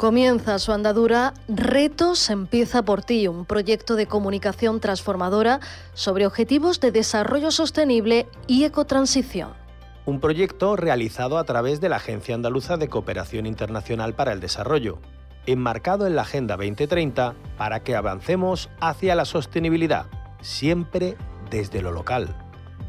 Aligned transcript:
Comienza 0.00 0.58
su 0.58 0.72
andadura 0.72 1.34
Retos 1.46 2.30
empieza 2.30 2.82
por 2.82 3.02
ti, 3.02 3.28
un 3.28 3.44
proyecto 3.44 3.96
de 3.96 4.06
comunicación 4.06 4.80
transformadora 4.80 5.60
sobre 5.92 6.24
objetivos 6.24 6.80
de 6.80 6.90
desarrollo 6.90 7.50
sostenible 7.50 8.26
y 8.46 8.64
ecotransición. 8.64 9.50
Un 10.06 10.18
proyecto 10.18 10.74
realizado 10.74 11.36
a 11.36 11.44
través 11.44 11.82
de 11.82 11.90
la 11.90 11.96
Agencia 11.96 12.34
Andaluza 12.34 12.78
de 12.78 12.88
Cooperación 12.88 13.44
Internacional 13.44 14.14
para 14.14 14.32
el 14.32 14.40
Desarrollo, 14.40 15.00
enmarcado 15.44 16.06
en 16.06 16.16
la 16.16 16.22
Agenda 16.22 16.56
2030 16.56 17.34
para 17.58 17.80
que 17.80 17.94
avancemos 17.94 18.70
hacia 18.80 19.14
la 19.14 19.26
sostenibilidad, 19.26 20.06
siempre 20.40 21.18
desde 21.50 21.82
lo 21.82 21.92
local 21.92 22.34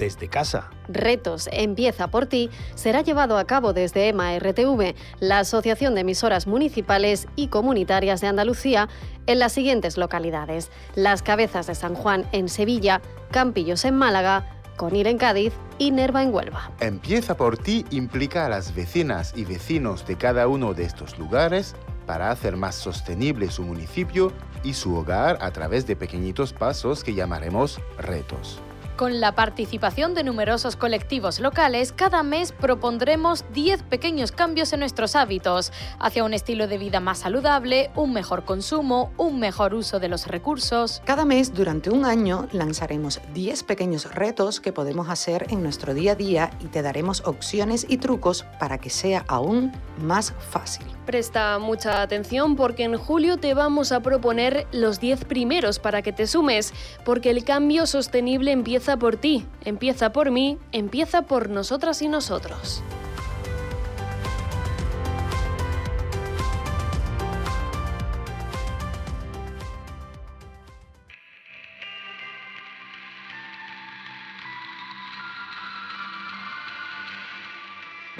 desde 0.01 0.27
casa. 0.27 0.71
Retos 0.89 1.47
Empieza 1.51 2.09
por 2.09 2.25
ti 2.25 2.49
será 2.73 3.01
llevado 3.01 3.37
a 3.37 3.45
cabo 3.45 3.71
desde 3.71 4.09
EMA 4.09 4.37
RTV, 4.39 4.95
la 5.19 5.39
Asociación 5.39 5.93
de 5.93 6.01
Emisoras 6.01 6.47
Municipales 6.47 7.27
y 7.35 7.47
Comunitarias 7.47 8.19
de 8.19 8.27
Andalucía, 8.27 8.89
en 9.27 9.37
las 9.37 9.53
siguientes 9.53 9.97
localidades: 9.97 10.71
Las 10.95 11.21
Cabezas 11.21 11.67
de 11.67 11.75
San 11.75 11.93
Juan 11.93 12.25
en 12.31 12.49
Sevilla, 12.49 12.99
Campillos 13.29 13.85
en 13.85 13.95
Málaga, 13.95 14.57
Conil 14.75 15.05
en 15.05 15.19
Cádiz 15.19 15.53
y 15.77 15.91
Nerva 15.91 16.23
en 16.23 16.33
Huelva. 16.33 16.71
Empieza 16.79 17.37
por 17.37 17.59
ti 17.59 17.85
implica 17.91 18.47
a 18.47 18.49
las 18.49 18.73
vecinas 18.73 19.33
y 19.35 19.45
vecinos 19.45 20.07
de 20.07 20.17
cada 20.17 20.47
uno 20.47 20.73
de 20.73 20.85
estos 20.85 21.19
lugares 21.19 21.75
para 22.07 22.31
hacer 22.31 22.57
más 22.57 22.73
sostenible 22.73 23.51
su 23.51 23.61
municipio 23.61 24.33
y 24.63 24.73
su 24.73 24.95
hogar 24.95 25.37
a 25.41 25.51
través 25.51 25.85
de 25.85 25.95
pequeñitos 25.95 26.53
pasos 26.53 27.03
que 27.03 27.13
llamaremos 27.13 27.79
retos. 27.99 28.59
Con 29.01 29.19
la 29.19 29.31
participación 29.31 30.13
de 30.13 30.23
numerosos 30.23 30.75
colectivos 30.75 31.39
locales, 31.39 31.91
cada 31.91 32.21
mes 32.21 32.51
propondremos 32.51 33.43
10 33.51 33.81
pequeños 33.81 34.31
cambios 34.31 34.73
en 34.73 34.81
nuestros 34.81 35.15
hábitos, 35.15 35.73
hacia 35.97 36.23
un 36.23 36.35
estilo 36.35 36.67
de 36.67 36.77
vida 36.77 36.99
más 36.99 37.17
saludable, 37.17 37.89
un 37.95 38.13
mejor 38.13 38.45
consumo, 38.45 39.11
un 39.17 39.39
mejor 39.39 39.73
uso 39.73 39.99
de 39.99 40.07
los 40.07 40.27
recursos. 40.27 41.01
Cada 41.03 41.25
mes, 41.25 41.55
durante 41.55 41.89
un 41.89 42.05
año, 42.05 42.47
lanzaremos 42.51 43.21
10 43.33 43.63
pequeños 43.63 44.13
retos 44.13 44.59
que 44.59 44.71
podemos 44.71 45.09
hacer 45.09 45.47
en 45.49 45.63
nuestro 45.63 45.95
día 45.95 46.11
a 46.11 46.15
día 46.15 46.51
y 46.59 46.67
te 46.67 46.83
daremos 46.83 47.23
opciones 47.25 47.87
y 47.89 47.97
trucos 47.97 48.45
para 48.59 48.77
que 48.77 48.91
sea 48.91 49.25
aún 49.27 49.71
más 49.97 50.31
fácil. 50.51 50.85
Presta 51.07 51.57
mucha 51.57 52.03
atención 52.03 52.55
porque 52.55 52.83
en 52.83 52.95
julio 52.95 53.37
te 53.37 53.55
vamos 53.55 53.91
a 53.91 54.01
proponer 54.01 54.67
los 54.71 54.99
10 54.99 55.25
primeros 55.25 55.79
para 55.79 56.03
que 56.03 56.13
te 56.13 56.27
sumes, 56.27 56.71
porque 57.03 57.31
el 57.31 57.43
cambio 57.43 57.87
sostenible 57.87 58.51
empieza 58.51 58.90
por 58.97 59.17
ti, 59.17 59.45
empieza 59.63 60.11
por 60.11 60.31
mí, 60.31 60.57
empieza 60.71 61.23
por 61.23 61.49
nosotras 61.49 62.01
y 62.01 62.07
nosotros. 62.07 62.83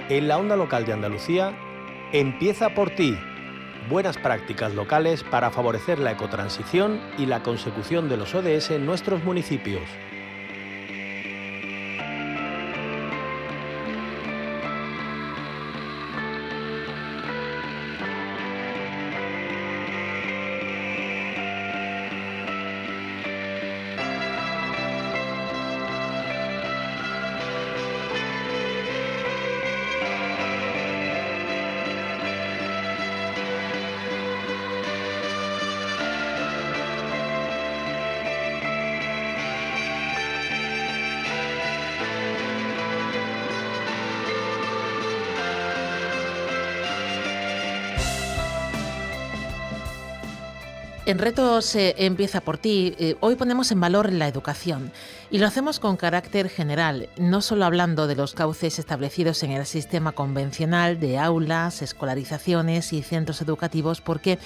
En 0.08 0.28
la 0.28 0.36
onda 0.36 0.56
local 0.56 0.84
de 0.84 0.92
Andalucía, 0.92 1.54
empieza 2.12 2.74
por 2.74 2.90
ti. 2.90 3.16
Buenas 3.88 4.18
prácticas 4.18 4.74
locales 4.74 5.24
para 5.24 5.50
favorecer 5.50 5.98
la 5.98 6.12
ecotransición 6.12 7.00
y 7.16 7.24
la 7.24 7.42
consecución 7.42 8.10
de 8.10 8.18
los 8.18 8.34
ODS 8.34 8.72
en 8.72 8.84
nuestros 8.84 9.24
municipios. 9.24 9.82
En 51.04 51.18
Retos 51.18 51.72
empieza 51.74 52.40
por 52.40 52.58
ti. 52.58 52.94
Eh, 52.96 53.16
hoy 53.18 53.34
ponemos 53.34 53.72
en 53.72 53.80
valor 53.80 54.12
la 54.12 54.28
educación 54.28 54.92
y 55.32 55.38
lo 55.38 55.48
hacemos 55.48 55.80
con 55.80 55.96
carácter 55.96 56.48
general, 56.48 57.08
no 57.16 57.40
solo 57.40 57.64
hablando 57.64 58.06
de 58.06 58.14
los 58.14 58.34
cauces 58.34 58.78
establecidos 58.78 59.42
en 59.42 59.50
el 59.50 59.66
sistema 59.66 60.12
convencional 60.12 61.00
de 61.00 61.18
aulas, 61.18 61.82
escolarizaciones 61.82 62.92
y 62.92 63.02
centros 63.02 63.42
educativos, 63.42 64.00
porque 64.00 64.38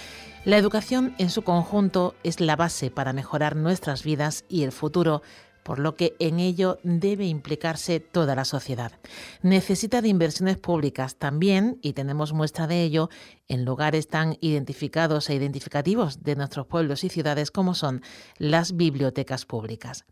la 0.46 0.56
educación 0.56 1.14
en 1.18 1.28
su 1.28 1.42
conjunto 1.42 2.14
es 2.22 2.40
la 2.40 2.56
base 2.56 2.90
para 2.90 3.12
mejorar 3.12 3.54
nuestras 3.54 4.02
vidas 4.02 4.46
y 4.48 4.62
el 4.62 4.72
futuro 4.72 5.20
por 5.66 5.80
lo 5.80 5.96
que 5.96 6.14
en 6.20 6.38
ello 6.38 6.78
debe 6.84 7.26
implicarse 7.26 7.98
toda 7.98 8.36
la 8.36 8.44
sociedad. 8.44 8.92
Necesita 9.42 10.00
de 10.00 10.06
inversiones 10.06 10.58
públicas 10.58 11.16
también, 11.16 11.80
y 11.82 11.92
tenemos 11.92 12.32
muestra 12.32 12.68
de 12.68 12.84
ello 12.84 13.10
en 13.48 13.64
lugares 13.64 14.06
tan 14.06 14.36
identificados 14.40 15.28
e 15.28 15.34
identificativos 15.34 16.22
de 16.22 16.36
nuestros 16.36 16.68
pueblos 16.68 17.02
y 17.02 17.08
ciudades 17.08 17.50
como 17.50 17.74
son 17.74 18.02
las 18.38 18.76
bibliotecas 18.76 19.44
públicas. 19.44 20.04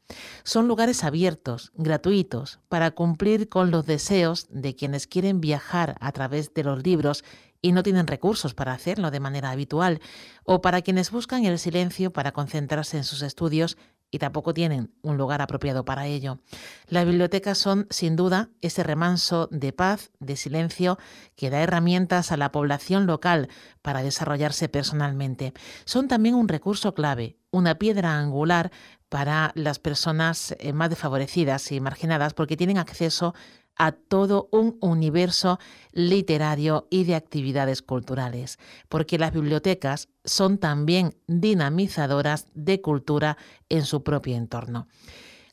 Son 0.42 0.66
lugares 0.66 1.04
abiertos, 1.04 1.70
gratuitos, 1.76 2.58
para 2.68 2.90
cumplir 2.90 3.48
con 3.48 3.70
los 3.70 3.86
deseos 3.86 4.48
de 4.50 4.74
quienes 4.74 5.06
quieren 5.06 5.40
viajar 5.40 5.94
a 6.00 6.10
través 6.10 6.52
de 6.52 6.64
los 6.64 6.82
libros 6.82 7.22
y 7.64 7.72
no 7.72 7.82
tienen 7.82 8.06
recursos 8.06 8.52
para 8.52 8.74
hacerlo 8.74 9.10
de 9.10 9.20
manera 9.20 9.50
habitual, 9.50 10.00
o 10.44 10.60
para 10.60 10.82
quienes 10.82 11.10
buscan 11.10 11.46
el 11.46 11.58
silencio 11.58 12.12
para 12.12 12.32
concentrarse 12.32 12.98
en 12.98 13.04
sus 13.04 13.22
estudios 13.22 13.78
y 14.14 14.20
tampoco 14.20 14.54
tienen 14.54 14.94
un 15.02 15.16
lugar 15.16 15.42
apropiado 15.42 15.84
para 15.84 16.06
ello. 16.06 16.38
Las 16.86 17.04
bibliotecas 17.04 17.58
son, 17.58 17.88
sin 17.90 18.14
duda, 18.14 18.48
ese 18.60 18.84
remanso 18.84 19.48
de 19.50 19.72
paz, 19.72 20.12
de 20.20 20.36
silencio, 20.36 21.00
que 21.34 21.50
da 21.50 21.60
herramientas 21.60 22.30
a 22.30 22.36
la 22.36 22.52
población 22.52 23.06
local 23.06 23.48
para 23.82 24.04
desarrollarse 24.04 24.68
personalmente. 24.68 25.52
Son 25.84 26.06
también 26.06 26.36
un 26.36 26.46
recurso 26.46 26.94
clave, 26.94 27.38
una 27.50 27.74
piedra 27.74 28.16
angular 28.16 28.70
para 29.08 29.50
las 29.56 29.80
personas 29.80 30.54
eh, 30.60 30.72
más 30.72 30.90
desfavorecidas 30.90 31.72
y 31.72 31.80
marginadas 31.80 32.34
porque 32.34 32.56
tienen 32.56 32.78
acceso 32.78 33.34
a 33.76 33.92
todo 33.92 34.48
un 34.52 34.78
universo 34.80 35.58
literario 35.92 36.86
y 36.90 37.04
de 37.04 37.14
actividades 37.14 37.82
culturales, 37.82 38.58
porque 38.88 39.18
las 39.18 39.32
bibliotecas 39.32 40.08
son 40.24 40.58
también 40.58 41.16
dinamizadoras 41.26 42.46
de 42.54 42.80
cultura 42.80 43.36
en 43.68 43.84
su 43.84 44.02
propio 44.02 44.36
entorno. 44.36 44.88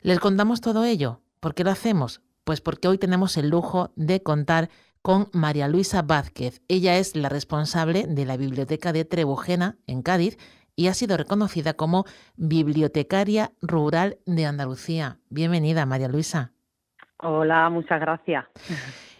Les 0.00 0.20
contamos 0.20 0.60
todo 0.60 0.84
ello. 0.84 1.20
¿Por 1.40 1.54
qué 1.54 1.64
lo 1.64 1.70
hacemos? 1.70 2.20
Pues 2.44 2.60
porque 2.60 2.88
hoy 2.88 2.98
tenemos 2.98 3.36
el 3.36 3.48
lujo 3.48 3.92
de 3.96 4.22
contar 4.22 4.70
con 5.02 5.28
María 5.32 5.68
Luisa 5.68 6.02
Vázquez. 6.02 6.62
Ella 6.68 6.98
es 6.98 7.16
la 7.16 7.28
responsable 7.28 8.06
de 8.06 8.24
la 8.24 8.36
Biblioteca 8.36 8.92
de 8.92 9.04
Trebujena, 9.04 9.76
en 9.86 10.02
Cádiz, 10.02 10.38
y 10.74 10.86
ha 10.86 10.94
sido 10.94 11.16
reconocida 11.16 11.74
como 11.74 12.04
Bibliotecaria 12.36 13.52
Rural 13.60 14.18
de 14.26 14.46
Andalucía. 14.46 15.18
Bienvenida, 15.28 15.86
María 15.86 16.08
Luisa. 16.08 16.52
Hola, 17.22 17.70
muchas 17.70 18.00
gracias. 18.00 18.44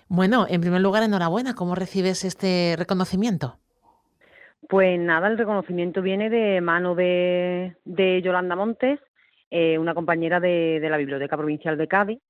Bueno, 0.08 0.44
en 0.48 0.60
primer 0.60 0.82
lugar, 0.82 1.02
enhorabuena. 1.04 1.54
¿Cómo 1.54 1.74
recibes 1.74 2.24
este 2.24 2.74
reconocimiento? 2.76 3.56
Pues 4.69 5.00
nada, 5.00 5.28
el 5.28 5.38
reconocimiento 5.38 6.02
viene 6.02 6.28
de 6.28 6.60
mano 6.60 6.94
de, 6.94 7.75
Yolanda 8.22 8.56
Montes, 8.56 9.00
eh, 9.50 9.78
una 9.78 9.94
compañera 9.94 10.40
de, 10.40 10.87
la 10.90 10.96
Biblioteca 10.96 11.37
Provincial 11.37 11.78
de 11.78 11.88
Cádiz, 11.88 12.20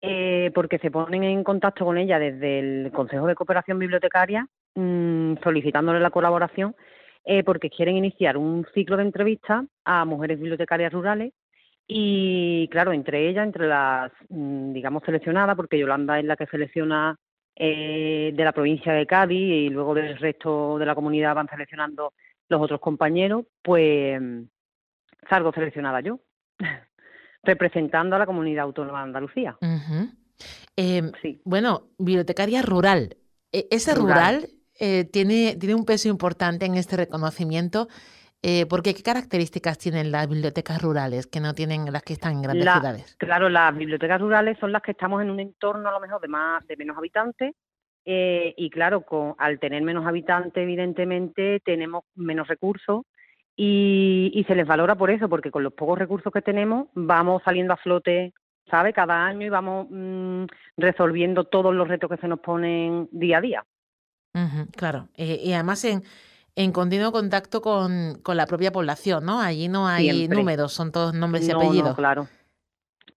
eh, 0.00 0.50
porque 0.54 0.78
se 0.78 0.90
ponen 0.90 1.24
en 1.24 1.44
contacto 1.44 1.84
con 1.84 1.98
ella 1.98 2.18
desde 2.18 2.60
el 2.60 2.92
Consejo 2.92 3.26
de 3.26 3.34
Cooperación 3.34 3.78
Bibliotecaria, 3.78 4.46
mm, 4.74 5.34
solicitándole 5.42 6.00
la 6.00 6.10
colaboración, 6.10 6.76
eh, 7.24 7.42
porque 7.42 7.70
quieren 7.70 7.96
iniciar 7.96 8.36
un 8.36 8.66
ciclo 8.72 8.96
de 8.96 9.02
entrevistas 9.02 9.66
a 9.84 10.04
mujeres 10.04 10.38
bibliotecarias 10.38 10.92
rurales 10.92 11.32
y 11.90 12.68
claro, 12.68 12.92
entre 12.92 13.30
ellas, 13.30 13.46
entre 13.46 13.66
las, 13.66 14.12
mm, 14.28 14.74
digamos, 14.74 15.02
seleccionadas, 15.04 15.56
porque 15.56 15.78
Yolanda 15.78 16.18
es 16.18 16.24
la 16.26 16.36
que 16.36 16.46
selecciona 16.46 17.18
eh, 17.56 18.30
de 18.34 18.44
la 18.44 18.52
provincia 18.52 18.92
de 18.92 19.06
Cádiz 19.06 19.38
y 19.38 19.70
luego 19.70 19.94
del 19.94 20.18
resto 20.18 20.78
de 20.78 20.84
la 20.84 20.94
comunidad 20.94 21.34
van 21.34 21.48
seleccionando 21.48 22.12
los 22.48 22.60
otros 22.60 22.80
compañeros, 22.80 23.46
pues 23.62 24.20
salgo 25.28 25.52
seleccionada 25.52 26.00
yo, 26.00 26.20
representando 27.42 28.16
a 28.16 28.18
la 28.18 28.26
comunidad 28.26 28.64
autónoma 28.64 28.98
de 28.98 29.04
Andalucía. 29.04 29.56
Em, 30.76 31.10
bueno, 31.44 31.88
bibliotecaria 31.98 32.62
rural. 32.62 33.16
E, 33.50 33.66
¿Ese 33.70 33.94
rural, 33.94 34.50
eh, 34.78 35.04
tiene, 35.04 35.56
tiene 35.56 35.74
un 35.74 35.86
peso 35.86 36.08
importante 36.08 36.66
en 36.66 36.74
este 36.74 36.96
reconocimiento. 36.96 37.88
Eh, 38.42 38.66
porque 38.66 38.94
¿qué 38.94 39.02
características 39.02 39.78
tienen 39.78 40.12
las 40.12 40.28
bibliotecas 40.28 40.80
rurales 40.80 41.26
que 41.26 41.40
no 41.40 41.54
tienen 41.54 41.92
las 41.92 42.02
que 42.02 42.12
están 42.12 42.34
en 42.34 42.42
grandes 42.42 42.70
ciudades? 42.70 43.16
Claro, 43.16 43.48
las 43.48 43.76
bibliotecas 43.76 44.20
rurales 44.20 44.56
son 44.60 44.70
las 44.70 44.82
que 44.82 44.92
estamos 44.92 45.20
en 45.22 45.30
un 45.30 45.40
entorno 45.40 45.88
a 45.88 45.92
lo 45.92 46.00
mejor 46.00 46.20
de 46.20 46.28
más 46.28 46.64
de 46.68 46.76
menos 46.76 46.96
habitantes 46.96 47.54
eh, 48.04 48.54
y 48.56 48.70
claro, 48.70 49.02
con, 49.02 49.34
al 49.38 49.58
tener 49.58 49.82
menos 49.82 50.06
habitantes 50.06 50.62
evidentemente 50.62 51.60
tenemos 51.64 52.04
menos 52.14 52.46
recursos 52.46 53.02
y, 53.56 54.30
y, 54.32 54.44
se 54.44 54.54
les 54.54 54.68
valora 54.68 54.94
por 54.94 55.10
eso, 55.10 55.28
porque 55.28 55.50
con 55.50 55.64
los 55.64 55.72
pocos 55.72 55.98
recursos 55.98 56.32
que 56.32 56.40
tenemos 56.40 56.86
vamos 56.94 57.42
saliendo 57.44 57.74
a 57.74 57.76
flote, 57.76 58.32
¿sabe? 58.70 58.92
Cada 58.92 59.26
año 59.26 59.46
y 59.46 59.48
vamos 59.48 59.88
mm, 59.90 60.44
resolviendo 60.76 61.42
todos 61.42 61.74
los 61.74 61.88
retos 61.88 62.08
que 62.08 62.18
se 62.18 62.28
nos 62.28 62.38
ponen 62.38 63.08
día 63.10 63.38
a 63.38 63.40
día. 63.40 63.64
claro, 64.76 65.08
eh, 65.16 65.40
y 65.42 65.52
además 65.54 65.84
en, 65.84 66.04
en 66.58 66.72
continuo 66.72 67.12
contacto 67.12 67.62
con, 67.62 68.18
con, 68.20 68.36
la 68.36 68.44
propia 68.44 68.72
población, 68.72 69.24
¿no? 69.24 69.40
Allí 69.40 69.68
no 69.68 69.86
hay 69.86 70.26
números, 70.26 70.72
son 70.72 70.90
todos 70.90 71.14
nombres 71.14 71.46
y 71.48 71.52
apellidos. 71.52 71.90
No, 71.90 71.94
claro. 71.94 72.26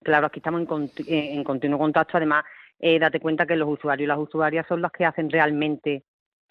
Claro, 0.04 0.28
aquí 0.28 0.40
estamos 0.40 0.62
en, 0.62 0.92
en 1.08 1.44
continuo 1.44 1.80
contacto. 1.80 2.18
Además, 2.18 2.46
eh, 2.80 3.00
date 3.00 3.20
cuenta 3.20 3.48
que 3.48 3.56
los 3.56 3.68
usuarios 3.68 4.06
y 4.06 4.08
las 4.08 4.20
usuarias 4.20 4.68
son 4.68 4.84
los 4.84 4.92
que 4.92 5.06
hacen 5.06 5.32
realmente 5.32 6.04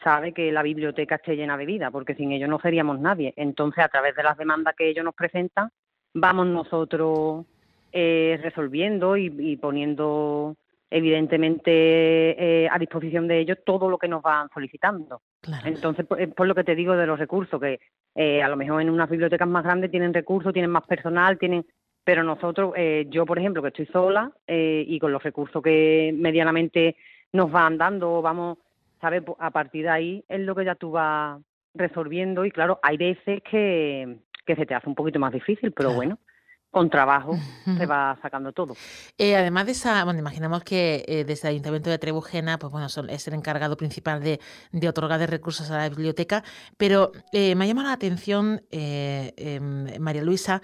sabe 0.03 0.33
que 0.33 0.51
la 0.51 0.65
biblioteca 0.65 1.15
esté 1.15 1.37
llena 1.37 1.57
de 1.57 1.67
vida, 1.67 1.93
porque 1.93 2.17
sin 2.17 2.33
ellos 2.33 2.49
no 2.49 2.59
seríamos 2.59 2.99
nadie. 2.99 3.35
Entonces, 3.37 3.85
a 3.85 3.89
través 3.89 4.17
de 4.17 4.25
las 4.25 4.37
demandas 4.37 4.75
que 4.77 4.89
ellos 4.89 5.05
nos 5.05 5.15
presentan, 5.15 5.71
vamos 6.13 6.49
nosotros 6.49 7.47
eh, 7.93 8.37
resolviendo 8.43 9.17
y, 9.17 9.57
poniendo 9.59 10.57
evidentemente 10.91 11.71
eh, 11.73 12.69
a 12.71 12.79
disposición 12.79 13.29
de 13.29 13.39
ellos 13.39 13.59
todo 13.65 13.89
lo 13.89 13.99
que 13.99 14.09
nos 14.09 14.23
van 14.23 14.49
solicitando. 14.53 15.23
Entonces, 15.65 16.05
por, 16.07 16.35
por, 16.35 16.47
lo 16.47 16.55
que 16.55 16.65
te 16.65 16.75
digo 16.75 16.97
de 16.97 17.07
los 17.07 17.19
recursos, 17.19 17.61
que 17.61 17.81
eh, 18.15 18.43
a 18.43 18.49
lo 18.49 18.57
mejor 18.57 18.83
en 18.83 18.91
unas 18.91 19.09
bibliotecas 19.09 19.49
más 19.49 19.65
grandes 19.65 19.91
tienen 19.91 20.13
recursos, 20.13 20.53
tienen 20.53 20.71
más 20.71 20.87
personal, 20.87 21.39
tienen 21.39 21.65
pero 22.03 22.25
nosotros, 22.25 22.73
yo 23.09 23.27
por 23.27 23.39
ejemplo, 23.39 23.61
que 23.63 23.69
estoy 23.69 23.87
sola 23.87 24.33
y 24.49 24.99
con 24.99 25.13
los 25.13 25.23
recursos 25.23 25.63
que 25.63 26.13
medianamente 26.17 26.97
nos 27.33 27.53
van 27.53 27.77
dando, 27.77 28.23
vamos 28.23 28.57
¿sabes? 29.01 29.23
A 29.39 29.51
partir 29.51 29.85
de 29.85 29.91
ahí 29.91 30.25
es 30.29 30.41
lo 30.41 30.55
que 30.55 30.65
ya 30.65 30.75
tú 30.75 30.93
vas 30.93 31.41
resolviendo 31.75 32.45
y 32.45 32.51
claro, 32.51 32.79
hay 32.83 32.97
veces 32.97 33.43
que, 33.49 34.19
que 34.45 34.57
se 34.57 34.67
te 34.67 34.75
hace 34.75 34.89
un 34.89 34.95
poquito 34.95 35.19
más 35.19 35.33
difícil, 35.33 35.73
pero 35.73 35.93
bueno, 35.93 36.19
con 36.71 36.89
trabajo 36.89 37.37
se 37.65 37.87
va 37.87 38.17
sacando 38.23 38.53
todo. 38.53 38.75
Eh, 39.19 39.37
además 39.37 39.67
de 39.67 39.73
esa, 39.73 40.05
bueno, 40.05 40.21
imaginamos 40.21 40.63
que 40.63 41.05
eh, 41.09 41.25
desde 41.25 41.49
el 41.49 41.55
Ayuntamiento 41.55 41.91
de 41.91 41.99
Trebujena, 41.99 42.59
pues 42.59 42.73
bueno, 42.73 42.87
es 42.87 43.29
el 43.29 43.35
encargado 43.35 43.77
principal 43.77 44.23
de, 44.23 44.41
de 44.71 44.89
otorgar 44.89 45.19
de 45.19 45.27
recursos 45.27 45.71
a 45.71 45.79
la 45.79 45.89
biblioteca, 45.89 46.45
pero 46.77 47.11
eh, 47.33 47.55
me 47.57 47.65
ha 47.65 47.69
llamado 47.69 47.89
la 47.89 47.95
atención, 47.95 48.63
em, 48.71 50.01
María 50.01 50.23
Luisa, 50.23 50.63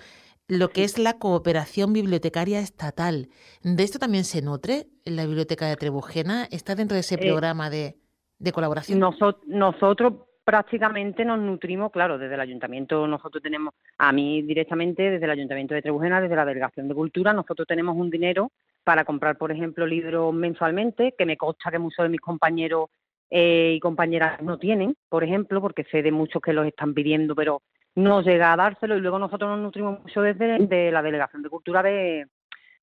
lo 0.48 0.70
que 0.70 0.84
es 0.84 0.96
la 0.98 1.18
cooperación 1.18 1.92
bibliotecaria 1.92 2.60
estatal. 2.60 3.28
¿De 3.62 3.82
esto 3.82 3.98
también 3.98 4.24
se 4.24 4.42
nutre 4.42 4.86
la 5.04 5.26
Biblioteca 5.26 5.66
de 5.66 5.74
Trebujena? 5.74 6.46
¿Está 6.52 6.76
dentro 6.76 6.94
de 6.94 7.00
ese 7.00 7.18
programa 7.18 7.68
de, 7.68 7.98
de 8.38 8.52
colaboración? 8.52 9.00
nosotros 9.00 10.14
prácticamente 10.46 11.24
nos 11.24 11.40
nutrimos, 11.40 11.90
claro, 11.90 12.18
desde 12.18 12.34
el 12.34 12.40
ayuntamiento 12.40 13.08
nosotros 13.08 13.42
tenemos, 13.42 13.74
a 13.98 14.12
mí 14.12 14.42
directamente 14.42 15.10
desde 15.10 15.24
el 15.24 15.32
ayuntamiento 15.32 15.74
de 15.74 15.82
Trebujena, 15.82 16.20
desde 16.20 16.36
la 16.36 16.44
delegación 16.44 16.86
de 16.86 16.94
cultura, 16.94 17.32
nosotros 17.32 17.66
tenemos 17.66 17.96
un 17.96 18.10
dinero 18.10 18.52
para 18.84 19.04
comprar, 19.04 19.36
por 19.38 19.50
ejemplo, 19.50 19.84
libros 19.84 20.32
mensualmente, 20.32 21.16
que 21.18 21.26
me 21.26 21.36
consta 21.36 21.72
que 21.72 21.80
muchos 21.80 22.04
de 22.04 22.10
mis 22.10 22.20
compañeros 22.20 22.90
eh, 23.28 23.72
y 23.74 23.80
compañeras 23.80 24.40
no 24.40 24.56
tienen, 24.56 24.96
por 25.08 25.24
ejemplo, 25.24 25.60
porque 25.60 25.82
sé 25.90 26.00
de 26.00 26.12
muchos 26.12 26.40
que 26.40 26.52
los 26.52 26.64
están 26.64 26.94
pidiendo, 26.94 27.34
pero 27.34 27.62
no 27.96 28.22
llega 28.22 28.52
a 28.52 28.56
dárselo 28.56 28.96
y 28.96 29.00
luego 29.00 29.18
nosotros 29.18 29.50
nos 29.50 29.58
nutrimos 29.58 30.00
mucho 30.00 30.22
desde 30.22 30.92
la 30.92 31.02
delegación 31.02 31.42
de 31.42 31.50
cultura 31.50 31.82
de, 31.82 32.28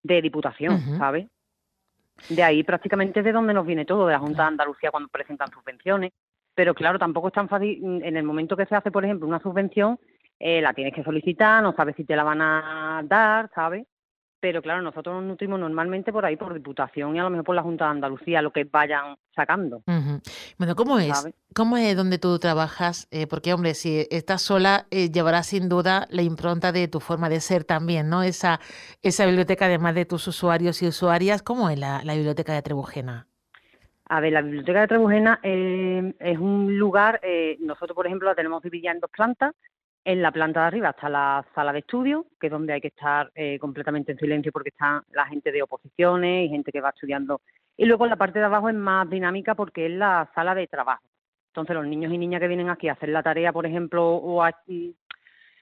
de 0.04 0.22
Diputación, 0.22 0.98
¿sabes? 0.98 1.28
De 2.28 2.44
ahí 2.44 2.62
prácticamente 2.64 3.22
es 3.22 3.26
de 3.26 3.32
donde 3.32 3.54
nos 3.54 3.66
viene 3.66 3.86
todo, 3.86 4.06
de 4.06 4.14
la 4.14 4.20
Junta 4.20 4.42
de 4.42 4.48
Andalucía 4.50 4.92
cuando 4.92 5.08
presentan 5.08 5.50
subvenciones. 5.50 6.12
Pero 6.56 6.74
claro, 6.74 7.00
tampoco 7.00 7.28
es 7.28 7.34
tan 7.34 7.50
fácil, 7.50 7.80
mm, 7.82 8.04
en 8.04 8.18
el 8.18 8.24
momento 8.24 8.56
que 8.56 8.66
se 8.66 8.76
hace, 8.76 8.92
por 8.92 9.06
ejemplo, 9.06 9.28
una 9.28 9.42
subvención, 9.42 10.00
eh, 10.40 10.62
la 10.62 10.74
tienes 10.74 10.94
que 10.94 11.04
solicitar, 11.04 11.64
no 11.64 11.74
sabes 11.74 11.96
si 11.96 12.04
te 12.06 12.16
la 12.16 12.24
van 12.24 12.42
a 12.42 13.02
dar, 13.06 13.50
¿sabes? 13.56 13.86
pero 14.44 14.62
claro, 14.62 14.82
nosotros 14.82 15.16
nos 15.16 15.24
nutrimos 15.24 15.58
normalmente 15.58 16.12
por 16.12 16.26
ahí, 16.26 16.36
por 16.36 16.54
Diputación 16.54 17.16
y 17.16 17.20
a 17.20 17.24
lo 17.24 17.30
mejor 17.30 17.46
por 17.46 17.56
la 17.56 17.64
Junta 17.64 17.86
de 17.86 17.92
Andalucía, 17.92 18.42
lo 18.42 18.52
que 18.52 18.66
vayan 18.66 19.16
sacando. 19.34 19.84
Bueno, 20.58 20.76
¿cómo 20.76 21.00
es? 21.00 21.30
¿Cómo 21.56 21.78
es 21.78 21.96
donde 21.96 22.18
tú 22.18 22.38
trabajas? 22.40 23.08
Eh, 23.10 23.26
porque, 23.26 23.54
hombre, 23.54 23.74
si 23.74 24.06
estás 24.12 24.42
sola, 24.42 24.86
eh, 24.92 25.10
llevarás 25.10 25.48
sin 25.48 25.70
duda 25.70 26.08
la 26.10 26.24
impronta 26.24 26.74
de 26.74 26.90
tu 26.90 27.00
forma 27.00 27.30
de 27.30 27.40
ser 27.40 27.64
también, 27.64 28.10
¿no? 28.10 28.22
Esa, 28.22 28.60
esa 29.02 29.26
biblioteca, 29.26 29.64
además 29.68 29.96
de 29.96 30.04
tus 30.04 30.28
usuarios 30.28 30.82
y 30.82 30.88
usuarias, 30.88 31.42
¿cómo 31.42 31.70
es 31.70 31.80
la, 31.80 32.02
biblioteca 32.04 32.52
de 32.52 32.62
Trebujena? 32.62 33.30
A 34.14 34.20
ver, 34.20 34.34
la 34.34 34.42
biblioteca 34.42 34.82
de 34.82 34.88
Trebujena 34.88 35.40
eh, 35.42 36.14
es 36.20 36.38
un 36.38 36.78
lugar, 36.78 37.20
nosotros 37.60 37.96
por 37.96 38.06
ejemplo 38.06 38.30
la 38.30 38.36
tenemos 38.36 38.62
dividida 38.62 38.92
en 38.92 39.00
dos 39.00 39.10
plantas, 39.10 39.56
en 40.06 40.22
la 40.22 40.32
planta 40.32 40.62
de 40.62 40.68
arriba 40.68 40.90
está 40.90 41.08
la 41.08 41.46
sala 41.56 41.72
de 41.72 41.80
estudio, 41.80 42.26
que 42.40 42.48
es 42.48 42.52
donde 42.52 42.74
hay 42.74 42.82
que 42.82 42.90
estar 42.90 43.32
eh, 43.36 43.58
completamente 43.58 44.12
en 44.12 44.18
silencio 44.18 44.52
porque 44.52 44.70
está 44.70 45.02
la 45.12 45.26
gente 45.26 45.52
de 45.52 45.64
oposiciones 45.64 46.46
y 46.46 46.50
gente 46.50 46.72
que 46.72 46.82
va 46.82 46.90
estudiando. 46.90 47.42
Y 47.78 47.86
luego 47.86 48.06
en 48.06 48.10
la 48.10 48.18
parte 48.18 48.40
de 48.40 48.46
abajo 48.46 48.68
es 48.68 48.76
más 48.76 49.10
dinámica 49.10 49.56
porque 49.56 49.86
es 49.86 49.92
la 49.94 50.30
sala 50.36 50.56
de 50.56 50.68
trabajo. 50.68 51.04
Entonces 51.48 51.76
los 51.76 51.88
niños 51.88 52.12
y 52.12 52.18
niñas 52.18 52.42
que 52.42 52.48
vienen 52.48 52.70
aquí 52.70 52.90
a 52.90 52.94
hacer 52.94 53.10
la 53.10 53.24
tarea, 53.24 53.54
por 53.54 53.66
ejemplo, 53.66 54.06
o 54.06 54.44
a, 54.44 54.50
eh, 54.68 54.94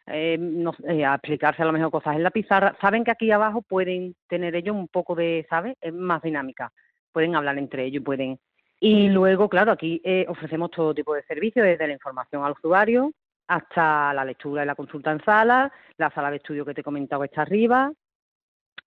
eh, 0.08 1.06
a 1.06 1.16
explicarse 1.16 1.62
a 1.62 1.66
lo 1.66 1.74
mejor 1.74 1.92
cosas 1.92 2.16
en 2.16 2.24
la 2.24 2.32
pizarra, 2.32 2.76
saben 2.82 3.04
que 3.04 3.12
aquí 3.12 3.30
abajo 3.32 3.62
pueden 3.62 4.16
tener 4.28 4.56
ellos 4.56 4.76
un 4.76 4.88
poco 4.88 5.14
de, 5.14 5.46
¿sabes? 5.50 5.78
Es 5.82 5.94
más 5.94 6.22
dinámica. 6.24 6.72
Pueden 7.12 7.36
hablar 7.36 7.58
entre 7.58 7.86
ellos, 7.86 8.04
pueden... 8.04 8.40
Y 8.80 9.10
luego, 9.10 9.48
claro, 9.48 9.72
aquí 9.72 10.02
ofrecemos 10.28 10.72
todo 10.72 10.96
tipo 10.96 11.14
de 11.14 11.22
servicios, 11.24 11.64
desde 11.64 11.86
la 11.86 11.94
información 11.94 12.44
al 12.44 12.54
usuario, 12.54 13.12
hasta 13.52 14.14
la 14.14 14.24
lectura 14.24 14.64
y 14.64 14.66
la 14.66 14.76
consulta 14.76 15.12
en 15.12 15.24
sala, 15.26 15.72
la 15.98 16.10
sala 16.12 16.32
de 16.32 16.38
estudio 16.38 16.66
que 16.66 16.74
te 16.74 16.82
he 16.82 16.86
comentado 16.86 17.24
está 17.26 17.42
arriba, 17.42 17.92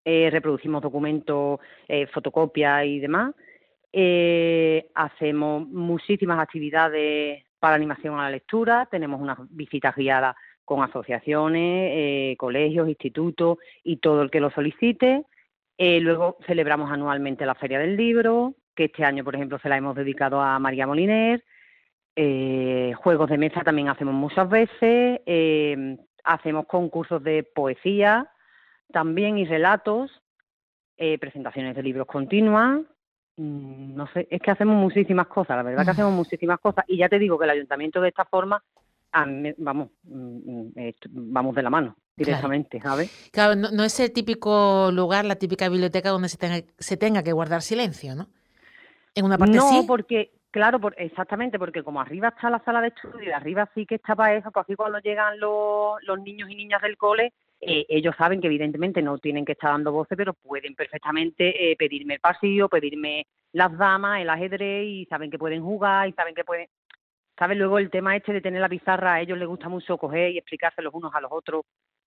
eh, 0.03 0.31
reproducimos 0.31 0.83
documentos, 0.83 1.61
eh, 1.87 2.07
fotocopias 2.07 2.87
y 2.87 2.99
demás, 2.99 3.35
eh, 3.93 4.91
hacemos 4.95 5.69
muchísimas 5.69 6.39
actividades 6.39 7.45
para 7.59 7.77
animación 7.77 8.19
a 8.19 8.23
la 8.23 8.31
lectura, 8.31 8.89
tenemos 8.91 9.21
unas 9.21 9.37
visitas 9.51 9.95
guiadas 9.95 10.35
con 10.65 10.83
asociaciones, 10.83 12.37
colegios, 12.39 12.89
institutos 12.89 13.59
y 13.83 13.99
todo 13.99 14.23
el 14.23 14.31
que 14.31 14.41
lo 14.41 14.51
solicite. 14.51 15.25
Luego 15.79 16.37
celebramos 16.47 16.91
anualmente 16.91 17.47
la 17.47 17.55
Feria 17.55 17.79
del 17.79 17.97
Libro, 17.97 18.55
que 18.75 18.85
este 18.85 19.05
año, 19.05 19.25
por 19.25 19.35
ejemplo, 19.35 19.59
se 19.59 19.69
la 19.69 19.77
hemos 19.77 19.95
dedicado 19.95 20.41
a 20.41 20.59
María 20.59 20.87
Moliner. 20.87 21.45
Eh, 22.17 22.93
juegos 22.97 23.29
de 23.31 23.39
mesa 23.39 23.63
también 23.63 23.89
hacemos 23.89 24.15
muchas 24.15 24.49
veces, 24.49 25.21
eh, 25.27 25.97
hacemos 26.23 26.67
concursos 26.67 27.23
de 27.23 27.43
poesía 27.43 28.31
también 28.93 29.37
y 29.39 29.45
relatos, 29.45 30.23
eh, 30.97 31.19
presentaciones 31.19 31.75
de 31.75 31.83
libros 31.83 32.07
continuas, 32.07 32.83
mm, 33.37 33.97
no 33.97 34.07
sé, 34.09 34.29
es 34.31 34.41
que 34.41 34.51
hacemos 34.53 34.77
muchísimas 34.77 35.27
cosas, 35.27 35.57
la 35.57 35.65
verdad 35.65 35.85
que 35.85 35.91
hacemos 35.91 36.13
muchísimas 36.13 36.61
cosas. 36.61 36.85
Y 36.87 36.99
ya 36.99 37.09
te 37.09 37.19
digo 37.19 37.37
que 37.37 37.47
el 37.47 37.51
ayuntamiento 37.51 38.01
de 38.01 38.11
esta 38.11 38.25
forma, 38.25 38.63
vamos, 39.59 39.91
mm, 40.05 40.69
vamos 41.11 41.55
de 41.55 41.63
la 41.63 41.71
mano 41.71 41.97
directamente, 42.17 42.81
¿sabes? 42.81 43.31
Claro, 43.33 43.57
no, 43.57 43.85
es 43.85 43.99
el 44.01 44.13
típico 44.13 44.91
lugar, 44.93 45.25
la 45.25 45.37
típica 45.37 45.69
biblioteca 45.69 46.11
donde 46.11 46.29
se 46.29 46.39
tenga, 46.39 46.61
se 46.79 46.97
tenga 46.97 47.23
que 47.23 47.33
guardar 47.33 47.63
silencio, 47.63 48.15
¿no? 48.15 48.29
En 49.15 49.25
una 49.25 49.39
parte 49.39 49.57
no, 49.57 49.85
porque 49.87 50.33
Claro, 50.55 50.79
por, 50.79 50.95
exactamente, 50.99 51.59
porque 51.59 51.83
como 51.83 52.01
arriba 52.01 52.29
está 52.29 52.49
la 52.49 52.63
sala 52.63 52.81
de 52.81 52.87
estudio 52.87 53.29
y 53.29 53.33
arriba 53.33 53.69
sí 53.75 53.87
que 53.87 53.97
está 53.97 54.15
para 54.15 54.37
eso, 54.37 54.53
pues 54.53 54.63
así 54.63 54.77
cuando 54.77 55.01
llegan 55.01 55.41
los, 55.41 56.01
los 56.05 56.21
niños 56.21 56.49
y 56.49 56.55
niñas 56.55 56.81
del 56.81 56.97
cole, 56.97 57.33
eh, 57.61 57.85
ellos 57.89 58.15
saben 58.17 58.41
que 58.41 58.47
evidentemente 58.47 59.03
no 59.03 59.19
tienen 59.19 59.45
que 59.45 59.51
estar 59.51 59.73
dando 59.73 59.91
voces, 59.91 60.17
pero 60.17 60.33
pueden 60.33 60.77
perfectamente 60.77 61.73
eh, 61.73 61.75
pedirme 61.77 62.15
el 62.15 62.21
pasillo, 62.21 62.69
pedirme 62.69 63.27
las 63.51 63.77
damas, 63.77 64.21
el 64.21 64.31
ajedrez 64.31 64.87
y 64.87 65.07
saben 65.07 65.29
que 65.29 65.41
pueden 65.41 65.61
jugar 65.61 66.09
y 66.09 66.13
saben 66.13 66.37
que 66.37 66.45
pueden... 66.45 66.69
¿Sabes? 67.37 67.59
Luego 67.59 67.81
el 67.81 67.91
tema 67.91 68.15
este 68.15 68.33
de 68.33 68.41
tener 68.41 68.61
la 68.61 68.69
pizarra, 68.69 69.15
a 69.15 69.21
ellos 69.23 69.37
les 69.37 69.49
gusta 69.49 69.69
mucho 69.69 69.99
coger 69.99 70.31
y 70.31 70.39
explicarse 70.39 70.83
los 70.83 70.95
unos 70.95 71.13
a 71.17 71.21
los 71.21 71.33
otros, 71.33 71.65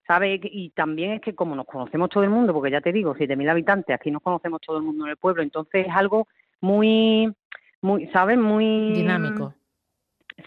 ¿sabes? 0.08 0.40
Y 0.44 0.70
también 0.72 1.12
es 1.12 1.22
que 1.22 1.36
como 1.36 1.56
nos 1.56 1.66
conocemos 1.66 2.10
todo 2.10 2.24
el 2.24 2.30
mundo, 2.30 2.54
porque 2.54 2.72
ya 2.72 2.82
te 2.82 2.92
digo, 2.92 3.16
7.000 3.16 3.50
habitantes, 3.50 3.94
aquí 3.94 4.10
nos 4.10 4.22
conocemos 4.22 4.62
todo 4.62 4.78
el 4.78 4.84
mundo 4.84 5.06
en 5.06 5.12
el 5.12 5.18
pueblo, 5.18 5.44
entonces 5.44 5.86
es 5.88 5.94
algo 5.94 6.28
muy 6.62 7.32
muy, 7.82 8.08
¿sabes? 8.08 8.38
Muy... 8.38 8.94
Dinámico. 8.94 9.54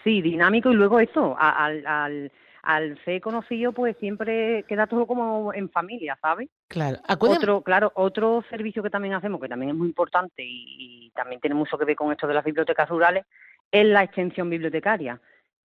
Sí, 0.03 0.21
dinámico 0.21 0.71
y 0.71 0.75
luego 0.75 0.99
eso, 0.99 1.35
al, 1.37 1.85
al, 1.85 2.31
al 2.63 3.03
ser 3.03 3.19
conocido 3.21 3.73
pues 3.73 3.97
siempre 3.97 4.63
queda 4.67 4.87
todo 4.87 5.05
como 5.05 5.53
en 5.53 5.69
familia, 5.69 6.17
¿sabes? 6.21 6.49
Claro. 6.67 6.99
Otro, 7.19 7.61
claro, 7.61 7.91
otro 7.95 8.43
servicio 8.49 8.81
que 8.83 8.89
también 8.89 9.13
hacemos, 9.13 9.41
que 9.41 9.49
también 9.49 9.71
es 9.71 9.75
muy 9.75 9.87
importante 9.87 10.43
y, 10.45 11.11
también 11.13 11.41
tiene 11.41 11.55
mucho 11.55 11.77
que 11.77 11.85
ver 11.85 11.95
con 11.95 12.11
esto 12.11 12.25
de 12.25 12.33
las 12.33 12.45
bibliotecas 12.45 12.87
rurales, 12.87 13.25
es 13.69 13.85
la 13.85 14.03
extensión 14.03 14.49
bibliotecaria. 14.49 15.19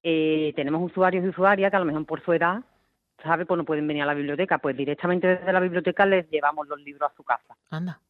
Eh, 0.03 0.53
tenemos 0.55 0.83
usuarios 0.83 1.25
y 1.25 1.29
usuarias 1.29 1.71
que 1.71 1.77
a 1.77 1.81
lo 1.81 1.87
mejor 1.87 2.05
por 2.05 2.23
su 2.23 2.33
edad, 2.33 2.61
¿sabe? 3.23 3.47
Pues 3.47 3.59
no 3.59 3.65
pueden 3.65 3.87
venir 3.87 4.03
a 4.03 4.07
la 4.07 4.15
biblioteca. 4.15 4.59
Pues 4.59 4.77
directamente 4.77 5.27
desde 5.27 5.53
la 5.53 5.61
biblioteca 5.61 6.07
les 6.07 6.29
llevamos 6.31 6.69
los 6.69 6.81
libros 6.81 7.11
a 7.11 7.15
su 7.17 7.23
casa. 7.23 7.57
Anda. 7.71 8.01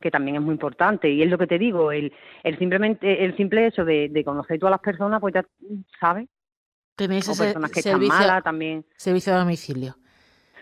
Que 0.00 0.10
también 0.10 0.36
es 0.36 0.42
muy 0.42 0.52
importante. 0.52 1.08
Y 1.10 1.22
es 1.22 1.30
lo 1.30 1.38
que 1.38 1.46
te 1.46 1.58
digo, 1.58 1.92
el, 1.92 2.12
el 2.42 2.58
simplemente, 2.58 3.24
el 3.24 3.36
simple 3.36 3.66
hecho 3.66 3.84
de, 3.84 4.08
de 4.08 4.24
conocer 4.24 4.58
todas 4.58 4.72
las 4.72 4.80
personas, 4.80 5.20
pues 5.20 5.34
ya 5.34 5.44
sabes. 6.00 6.28
Tenéis 6.96 7.28
O 7.28 7.36
personas 7.36 7.70
que 7.70 7.82
servicio, 7.82 8.12
están 8.12 8.26
malas 8.28 8.44
también. 8.44 8.84
servicio 8.96 9.34
a 9.34 9.38
domicilio. 9.38 9.96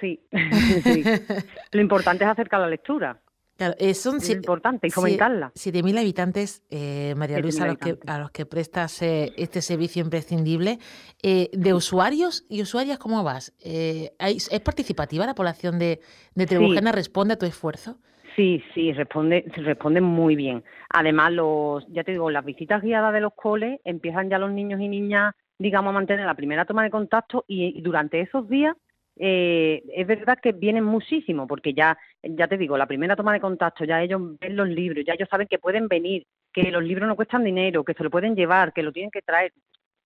Sí. 0.01 0.21
sí. 0.85 1.05
Lo 1.73 1.81
importante 1.81 2.25
es 2.25 2.31
acercar 2.31 2.61
la 2.61 2.69
lectura. 2.69 3.19
Claro, 3.61 3.75
eh, 3.79 3.93
son 3.93 4.17
Es 4.17 4.25
siete- 4.25 4.39
importante 4.39 4.87
y 4.87 4.91
sie- 4.91 4.95
fomentarla. 4.95 5.53
7.000 5.55 5.99
habitantes, 5.99 6.63
eh, 6.71 7.13
María 7.15 7.37
7.000 7.37 7.43
Luisa, 7.43 7.65
a 7.65 7.67
los 7.67 7.77
que, 7.77 7.99
a 8.11 8.19
los 8.19 8.31
que 8.31 8.47
prestas 8.47 9.03
eh, 9.03 9.35
este 9.37 9.61
servicio 9.61 10.03
imprescindible. 10.03 10.79
Eh, 11.23 11.51
¿De 11.53 11.75
usuarios 11.75 12.47
y 12.49 12.63
usuarias 12.63 12.97
cómo 12.99 13.23
vas? 13.23 13.53
Eh, 13.63 14.13
¿hay- 14.19 14.39
¿Es 14.39 14.61
participativa 14.61 15.27
la 15.27 15.35
población 15.35 15.79
de, 15.79 16.01
de 16.35 16.47
Trebujena? 16.47 16.91
¿Responde 16.91 17.35
a 17.35 17.37
tu 17.37 17.45
esfuerzo? 17.45 17.99
Sí, 18.35 18.63
sí, 18.73 18.95
responde, 18.95 19.45
responden 19.57 20.05
muy 20.05 20.37
bien. 20.37 20.65
Además, 20.89 21.31
los, 21.31 21.85
ya 21.89 22.03
te 22.03 22.13
digo, 22.13 22.31
las 22.31 22.47
visitas 22.47 22.81
guiadas 22.81 23.13
de 23.13 23.21
los 23.21 23.35
coles 23.35 23.79
empiezan 23.85 24.31
ya 24.31 24.39
los 24.39 24.53
niños 24.53 24.81
y 24.81 24.89
niñas, 24.89 25.35
digamos, 25.59 25.91
a 25.91 25.93
mantener 25.97 26.25
la 26.25 26.35
primera 26.35 26.65
toma 26.65 26.83
de 26.83 26.89
contacto 26.91 27.45
y, 27.47 27.79
y 27.79 27.83
durante 27.83 28.23
esos 28.23 28.49
días 28.49 28.75
eh, 29.23 29.83
es 29.95 30.07
verdad 30.07 30.39
que 30.43 30.53
vienen 30.53 30.85
muchísimo, 30.85 31.47
porque 31.47 31.75
ya, 31.75 31.99
ya 32.23 32.49
te 32.49 32.57
digo, 32.57 32.79
la 32.79 32.87
primera 32.87 33.17
toma 33.17 33.35
de 33.35 33.41
contacto, 33.41 33.85
ya 33.85 34.03
ellos 34.03 34.39
ven 34.41 34.57
los 34.57 34.67
libros, 34.67 35.05
ya 35.07 35.13
ellos 35.13 35.29
saben 35.31 35.47
que 35.47 35.59
pueden 35.59 35.89
venir, 35.89 36.27
que 36.55 36.71
los 36.71 36.83
libros 36.83 37.07
no 37.07 37.17
cuestan 37.17 37.45
dinero, 37.45 37.85
que 37.85 37.93
se 37.93 38.03
lo 38.03 38.11
pueden 38.11 38.35
llevar, 38.35 38.73
que 38.73 38.83
lo 38.83 38.93
tienen 38.93 39.11
que 39.11 39.21
traer. 39.21 39.53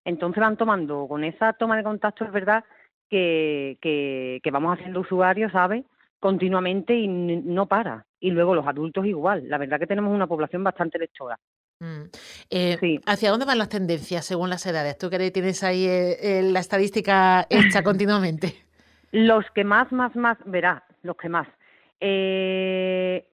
Entonces 0.03 0.41
van 0.41 0.57
tomando, 0.57 1.07
con 1.07 1.23
esa 1.23 1.53
toma 1.53 1.77
de 1.77 1.83
contacto 1.83 2.25
es 2.25 2.31
verdad 2.33 2.65
que, 3.09 3.77
que, 3.81 4.41
que 4.43 4.51
vamos 4.51 4.77
haciendo 4.77 4.99
usuarios, 4.99 5.53
¿sabes? 5.53 5.85
Continuamente 6.19 6.93
y 6.93 7.07
no 7.07 7.67
para. 7.67 8.05
Y 8.19 8.31
luego 8.31 8.53
los 8.53 8.67
adultos 8.67 9.05
igual. 9.05 9.47
La 9.47 9.57
verdad 9.57 9.79
que 9.79 9.87
tenemos 9.87 10.13
una 10.13 10.27
población 10.27 10.63
bastante 10.63 10.99
lectora. 10.99 11.39
Mm. 11.79 12.03
Eh, 12.49 12.77
Sí. 12.79 12.99
¿Hacia 13.05 13.31
dónde 13.31 13.45
van 13.45 13.59
las 13.59 13.69
tendencias 13.69 14.25
según 14.25 14.49
las 14.49 14.65
edades? 14.65 14.97
Tú 14.97 15.09
que 15.09 15.31
tienes 15.31 15.63
ahí 15.63 15.85
eh, 15.85 16.17
eh, 16.21 16.41
la 16.43 16.59
estadística 16.59 17.47
hecha 17.49 17.83
continuamente. 17.83 18.64
Los 19.15 19.49
que 19.51 19.63
más, 19.63 19.89
más, 19.93 20.13
más, 20.15 20.37
verá, 20.45 20.83
los 21.03 21.15
que 21.15 21.29
más. 21.29 21.47
Eh, 22.01 23.25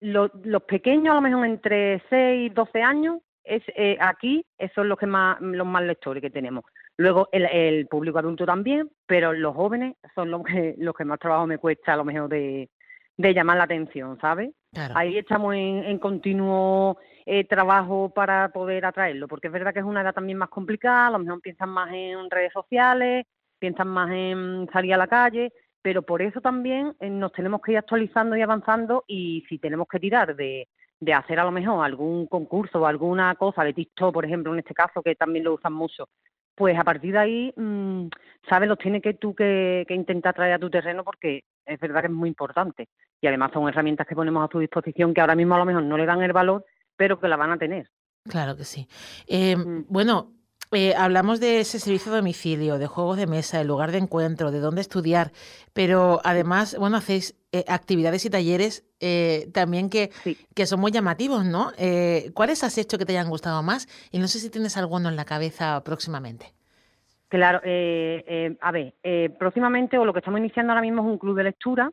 lo- 0.00 0.30
los 0.44 0.62
pequeños, 0.64 1.12
a 1.12 1.14
lo 1.14 1.20
mejor 1.22 1.46
entre 1.46 2.02
6 2.10 2.50
y 2.50 2.54
12 2.54 2.82
años, 2.82 3.20
es 3.44 3.62
eh, 3.74 3.96
aquí, 4.00 4.44
esos 4.58 4.74
son 4.74 4.88
los 4.90 4.98
que 4.98 5.06
más, 5.06 5.40
los 5.40 5.66
más 5.66 5.82
lectores 5.82 6.20
que 6.20 6.30
tenemos. 6.30 6.64
Luego 6.98 7.28
el, 7.32 7.46
el 7.46 7.86
público 7.86 8.18
adulto 8.18 8.44
también, 8.44 8.90
pero 9.06 9.32
los 9.32 9.54
jóvenes 9.56 9.96
son 10.14 10.30
los 10.30 10.42
que, 10.44 10.74
los 10.78 10.94
que 10.94 11.04
más 11.06 11.18
trabajo 11.18 11.46
me 11.46 11.56
cuesta 11.58 11.94
a 11.94 11.96
lo 11.96 12.04
mejor 12.04 12.28
de, 12.28 12.68
de 13.16 13.34
llamar 13.34 13.56
la 13.56 13.64
atención, 13.64 14.18
¿sabes? 14.20 14.50
Claro. 14.72 14.94
Ahí 14.96 15.16
estamos 15.16 15.54
en, 15.54 15.84
en 15.84 15.98
continuo 15.98 16.98
eh, 17.24 17.44
trabajo 17.44 18.10
para 18.14 18.50
poder 18.50 18.84
atraerlo, 18.84 19.26
porque 19.26 19.46
es 19.46 19.52
verdad 19.52 19.72
que 19.72 19.80
es 19.80 19.84
una 19.86 20.02
edad 20.02 20.12
también 20.14 20.36
más 20.38 20.50
complicada, 20.50 21.06
a 21.06 21.10
lo 21.12 21.18
mejor 21.18 21.40
piensan 21.40 21.70
más 21.70 21.90
en 21.92 22.30
redes 22.30 22.52
sociales, 22.52 23.24
piensan 23.62 23.86
más 23.86 24.10
en 24.10 24.68
salir 24.72 24.92
a 24.92 24.96
la 24.96 25.06
calle, 25.06 25.52
pero 25.80 26.02
por 26.02 26.20
eso 26.20 26.40
también 26.40 26.96
eh, 26.98 27.08
nos 27.08 27.30
tenemos 27.30 27.60
que 27.62 27.70
ir 27.70 27.78
actualizando 27.78 28.34
y 28.34 28.42
avanzando 28.42 29.04
y 29.06 29.44
si 29.48 29.60
tenemos 29.60 29.86
que 29.88 30.00
tirar 30.00 30.34
de, 30.34 30.66
de 30.98 31.14
hacer 31.14 31.38
a 31.38 31.44
lo 31.44 31.52
mejor 31.52 31.84
algún 31.84 32.26
concurso 32.26 32.80
o 32.80 32.86
alguna 32.86 33.36
cosa 33.36 33.62
de 33.62 33.72
TikTok, 33.72 34.12
por 34.12 34.24
ejemplo, 34.24 34.52
en 34.52 34.58
este 34.58 34.74
caso, 34.74 35.00
que 35.00 35.14
también 35.14 35.44
lo 35.44 35.54
usan 35.54 35.74
mucho, 35.74 36.08
pues 36.56 36.76
a 36.76 36.82
partir 36.82 37.12
de 37.12 37.18
ahí, 37.20 37.54
mm, 37.56 38.08
sabes, 38.48 38.68
los 38.68 38.78
tienes 38.78 39.00
que 39.00 39.14
tú 39.14 39.32
que, 39.32 39.84
que 39.86 39.94
intentar 39.94 40.34
traer 40.34 40.54
a 40.54 40.58
tu 40.58 40.68
terreno 40.68 41.04
porque 41.04 41.44
es 41.64 41.78
verdad 41.78 42.00
que 42.00 42.08
es 42.08 42.12
muy 42.12 42.30
importante. 42.30 42.88
Y 43.20 43.28
además 43.28 43.52
son 43.52 43.68
herramientas 43.68 44.08
que 44.08 44.16
ponemos 44.16 44.44
a 44.44 44.48
tu 44.48 44.58
disposición 44.58 45.14
que 45.14 45.20
ahora 45.20 45.36
mismo 45.36 45.54
a 45.54 45.58
lo 45.58 45.66
mejor 45.66 45.84
no 45.84 45.96
le 45.96 46.06
dan 46.06 46.20
el 46.22 46.32
valor, 46.32 46.64
pero 46.96 47.20
que 47.20 47.28
la 47.28 47.36
van 47.36 47.52
a 47.52 47.58
tener. 47.58 47.88
Claro 48.28 48.56
que 48.56 48.64
sí. 48.64 48.88
Eh, 49.28 49.56
Mm. 49.56 49.84
Bueno, 49.88 50.32
eh, 50.72 50.94
hablamos 50.96 51.40
de 51.40 51.60
ese 51.60 51.78
servicio 51.78 52.12
a 52.12 52.16
domicilio, 52.16 52.78
de 52.78 52.86
juegos 52.86 53.16
de 53.16 53.26
mesa, 53.26 53.60
el 53.60 53.68
lugar 53.68 53.92
de 53.92 53.98
encuentro, 53.98 54.50
de 54.50 54.60
dónde 54.60 54.80
estudiar, 54.80 55.32
pero 55.72 56.20
además, 56.24 56.76
bueno, 56.78 56.96
hacéis 56.96 57.34
eh, 57.52 57.64
actividades 57.68 58.24
y 58.24 58.30
talleres 58.30 58.84
eh, 59.00 59.48
también 59.52 59.90
que, 59.90 60.10
Sí. 60.24 60.36
que 60.54 60.66
son 60.66 60.80
muy 60.80 60.90
llamativos, 60.90 61.44
¿no? 61.44 61.72
Eh, 61.76 62.30
¿Cuáles 62.34 62.64
has 62.64 62.78
hecho 62.78 62.98
que 62.98 63.04
te 63.04 63.12
hayan 63.12 63.28
gustado 63.28 63.62
más? 63.62 63.86
Y 64.10 64.18
no 64.18 64.28
sé 64.28 64.38
si 64.38 64.48
tienes 64.50 64.76
alguno 64.76 65.08
en 65.08 65.16
la 65.16 65.24
cabeza 65.24 65.82
próximamente. 65.84 66.52
Claro, 67.28 67.60
eh, 67.64 68.24
eh, 68.26 68.56
a 68.60 68.72
ver, 68.72 68.94
eh, 69.02 69.30
próximamente 69.38 69.96
o 69.98 70.04
lo 70.04 70.12
que 70.12 70.18
estamos 70.18 70.38
iniciando 70.38 70.72
ahora 70.72 70.82
mismo 70.82 71.00
es 71.02 71.08
un 71.08 71.18
club 71.18 71.36
de 71.36 71.44
lectura 71.44 71.90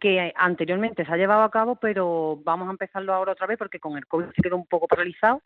que 0.00 0.32
anteriormente 0.36 1.06
se 1.06 1.12
ha 1.12 1.16
llevado 1.16 1.42
a 1.42 1.50
cabo, 1.50 1.76
pero 1.76 2.38
vamos 2.44 2.68
a 2.68 2.72
empezarlo 2.72 3.14
ahora 3.14 3.32
otra 3.32 3.46
vez 3.46 3.56
porque 3.56 3.80
con 3.80 3.96
el 3.96 4.06
COVID 4.06 4.26
se 4.36 4.42
quedó 4.42 4.56
un 4.56 4.66
poco 4.66 4.86
paralizado. 4.86 5.40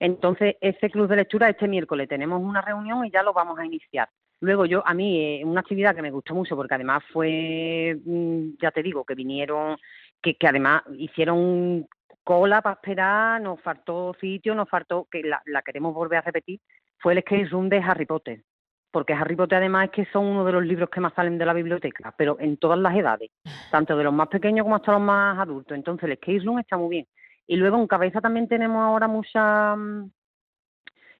Entonces, 0.00 0.56
ese 0.60 0.90
club 0.90 1.08
de 1.08 1.16
lectura 1.16 1.48
este 1.48 1.68
miércoles 1.68 2.08
tenemos 2.08 2.42
una 2.42 2.60
reunión 2.60 3.04
y 3.04 3.10
ya 3.10 3.22
lo 3.22 3.32
vamos 3.32 3.58
a 3.58 3.64
iniciar. 3.64 4.08
Luego 4.40 4.66
yo, 4.66 4.86
a 4.86 4.92
mí, 4.92 5.20
eh, 5.20 5.44
una 5.44 5.60
actividad 5.60 5.94
que 5.94 6.02
me 6.02 6.10
gustó 6.10 6.34
mucho 6.34 6.56
porque 6.56 6.74
además 6.74 7.02
fue, 7.12 7.96
mm, 8.04 8.56
ya 8.60 8.70
te 8.70 8.82
digo, 8.82 9.04
que 9.04 9.14
vinieron, 9.14 9.76
que, 10.20 10.34
que 10.34 10.46
además 10.46 10.82
hicieron 10.98 11.86
cola 12.24 12.62
para 12.62 12.74
esperar, 12.74 13.40
nos 13.40 13.60
faltó 13.60 14.14
sitio, 14.20 14.54
nos 14.54 14.68
faltó, 14.68 15.06
que 15.10 15.22
la, 15.22 15.42
la 15.46 15.62
queremos 15.62 15.94
volver 15.94 16.18
a 16.18 16.22
repetir, 16.22 16.60
fue 16.98 17.12
el 17.12 17.20
skate 17.20 17.50
room 17.50 17.68
de 17.68 17.78
Harry 17.78 18.06
Potter. 18.06 18.42
Porque 18.90 19.12
Harry 19.12 19.36
Potter 19.36 19.58
además 19.58 19.86
es 19.86 19.90
que 19.90 20.12
son 20.12 20.26
uno 20.26 20.44
de 20.44 20.52
los 20.52 20.64
libros 20.64 20.88
que 20.88 21.00
más 21.00 21.12
salen 21.14 21.36
de 21.36 21.44
la 21.44 21.52
biblioteca, 21.52 22.14
pero 22.16 22.36
en 22.38 22.56
todas 22.56 22.78
las 22.78 22.94
edades, 22.94 23.30
tanto 23.70 23.96
de 23.96 24.04
los 24.04 24.12
más 24.12 24.28
pequeños 24.28 24.64
como 24.64 24.76
hasta 24.76 24.92
los 24.92 25.00
más 25.00 25.38
adultos. 25.38 25.76
Entonces 25.76 26.08
el 26.08 26.16
skate 26.16 26.44
room 26.44 26.60
está 26.60 26.76
muy 26.76 26.90
bien. 26.90 27.06
Y 27.46 27.56
luego 27.56 27.76
en 27.78 27.86
cabeza 27.86 28.20
también 28.20 28.48
tenemos 28.48 28.82
ahora 28.82 29.06
mucha, 29.08 29.76
mm, 29.76 30.10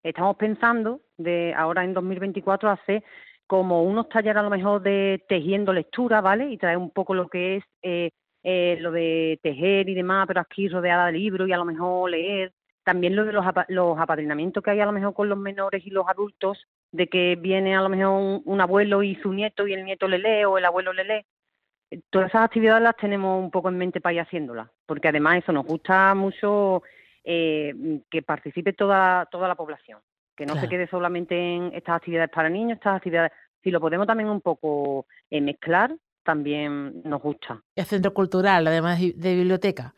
estamos 0.02 0.36
pensando 0.36 1.00
de 1.16 1.54
ahora 1.56 1.84
en 1.84 1.94
2024 1.94 2.70
hacer 2.70 3.02
como 3.46 3.82
unos 3.82 4.08
talleres 4.08 4.38
a 4.40 4.42
lo 4.42 4.50
mejor 4.50 4.82
de 4.82 5.22
tejiendo 5.28 5.72
lectura, 5.72 6.20
¿vale? 6.20 6.50
Y 6.50 6.56
traer 6.58 6.78
un 6.78 6.90
poco 6.90 7.14
lo 7.14 7.28
que 7.28 7.56
es 7.56 7.64
eh, 7.82 8.10
eh, 8.42 8.78
lo 8.80 8.90
de 8.90 9.38
tejer 9.42 9.88
y 9.88 9.94
demás, 9.94 10.26
pero 10.26 10.40
aquí 10.40 10.68
rodeada 10.68 11.06
de 11.06 11.12
libros 11.12 11.48
y 11.48 11.52
a 11.52 11.56
lo 11.58 11.64
mejor 11.64 12.10
leer. 12.10 12.52
También 12.84 13.16
lo 13.16 13.24
de 13.24 13.32
los, 13.32 13.46
apa- 13.46 13.64
los 13.68 13.98
apadrinamientos 13.98 14.62
que 14.62 14.70
hay 14.70 14.80
a 14.80 14.86
lo 14.86 14.92
mejor 14.92 15.14
con 15.14 15.28
los 15.28 15.38
menores 15.38 15.86
y 15.86 15.90
los 15.90 16.06
adultos, 16.08 16.66
de 16.92 17.06
que 17.08 17.36
viene 17.40 17.74
a 17.76 17.80
lo 17.82 17.88
mejor 17.88 18.12
un, 18.20 18.42
un 18.44 18.60
abuelo 18.60 19.02
y 19.02 19.14
su 19.16 19.32
nieto 19.32 19.66
y 19.66 19.72
el 19.74 19.84
nieto 19.84 20.06
le 20.08 20.18
lee 20.18 20.44
o 20.44 20.58
el 20.58 20.64
abuelo 20.66 20.92
le 20.92 21.04
lee. 21.04 21.26
Todas 22.10 22.28
esas 22.28 22.44
actividades 22.44 22.82
las 22.82 22.96
tenemos 22.96 23.42
un 23.42 23.50
poco 23.50 23.68
en 23.68 23.78
mente 23.78 24.00
para 24.00 24.14
ir 24.14 24.20
haciéndolas, 24.20 24.68
porque 24.86 25.08
además 25.08 25.38
eso 25.38 25.52
nos 25.52 25.64
gusta 25.66 26.14
mucho 26.14 26.82
eh, 27.24 28.00
que 28.10 28.22
participe 28.22 28.72
toda, 28.72 29.26
toda 29.26 29.48
la 29.48 29.54
población, 29.54 30.00
que 30.36 30.46
no 30.46 30.52
Claro. 30.54 30.66
se 30.66 30.70
quede 30.70 30.86
solamente 30.88 31.34
en 31.36 31.72
estas 31.74 31.96
actividades 31.96 32.30
para 32.30 32.48
niños, 32.48 32.76
estas 32.76 32.96
actividades, 32.96 33.32
si 33.62 33.70
lo 33.70 33.80
podemos 33.80 34.06
también 34.06 34.28
un 34.28 34.40
poco 34.40 35.06
eh, 35.30 35.40
mezclar, 35.40 35.94
también 36.22 37.02
nos 37.04 37.20
gusta. 37.22 37.60
El 37.76 37.84
centro 37.84 38.12
cultural, 38.14 38.66
además 38.66 38.98
de 39.00 39.34
biblioteca. 39.34 39.94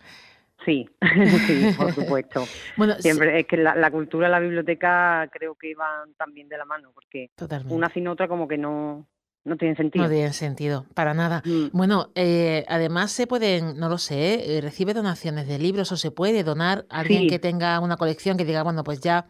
Sí, 0.65 0.89
sí, 1.47 1.71
por 1.77 1.93
supuesto. 1.93 2.45
Bueno, 2.77 2.95
sí, 2.97 3.03
Siempre 3.03 3.41
es 3.41 3.47
que 3.47 3.57
la, 3.57 3.75
la 3.77 3.91
cultura 3.91 4.29
y 4.29 4.31
la 4.31 4.41
biblioteca 4.41 5.29
creo 5.33 5.55
que 5.55 5.75
van 5.75 6.15
también 6.15 6.49
de 6.49 6.59
la 6.59 6.65
mano, 6.65 6.91
porque 6.95 7.31
totalmente. 7.37 7.75
una 7.75 7.89
sin 7.91 8.09
otra 8.09 8.27
como 8.29 8.47
que 8.49 8.59
no, 8.59 9.07
no 9.47 9.57
tiene 9.57 9.75
sentido. 9.77 10.05
No 10.05 10.11
tiene 10.11 10.33
sentido, 10.33 10.85
para 10.93 11.15
nada. 11.15 11.41
Mm. 11.47 11.69
Bueno, 11.73 12.09
eh, 12.15 12.65
además 12.69 13.13
se 13.13 13.27
pueden, 13.27 13.79
no 13.79 13.89
lo 13.89 13.97
sé, 13.97 14.59
eh, 14.59 14.61
recibe 14.61 14.93
donaciones 14.93 15.47
de 15.49 15.59
libros 15.59 15.91
o 15.93 15.97
se 15.97 16.11
puede 16.11 16.43
donar 16.45 16.85
a 16.91 17.01
alguien 17.01 17.23
Sí. 17.23 17.27
que 17.29 17.39
tenga 17.39 17.79
una 17.81 17.97
colección 17.97 18.37
que 18.37 18.45
diga, 18.45 18.63
bueno, 18.65 18.83
pues 18.85 19.01
ya, 19.01 19.27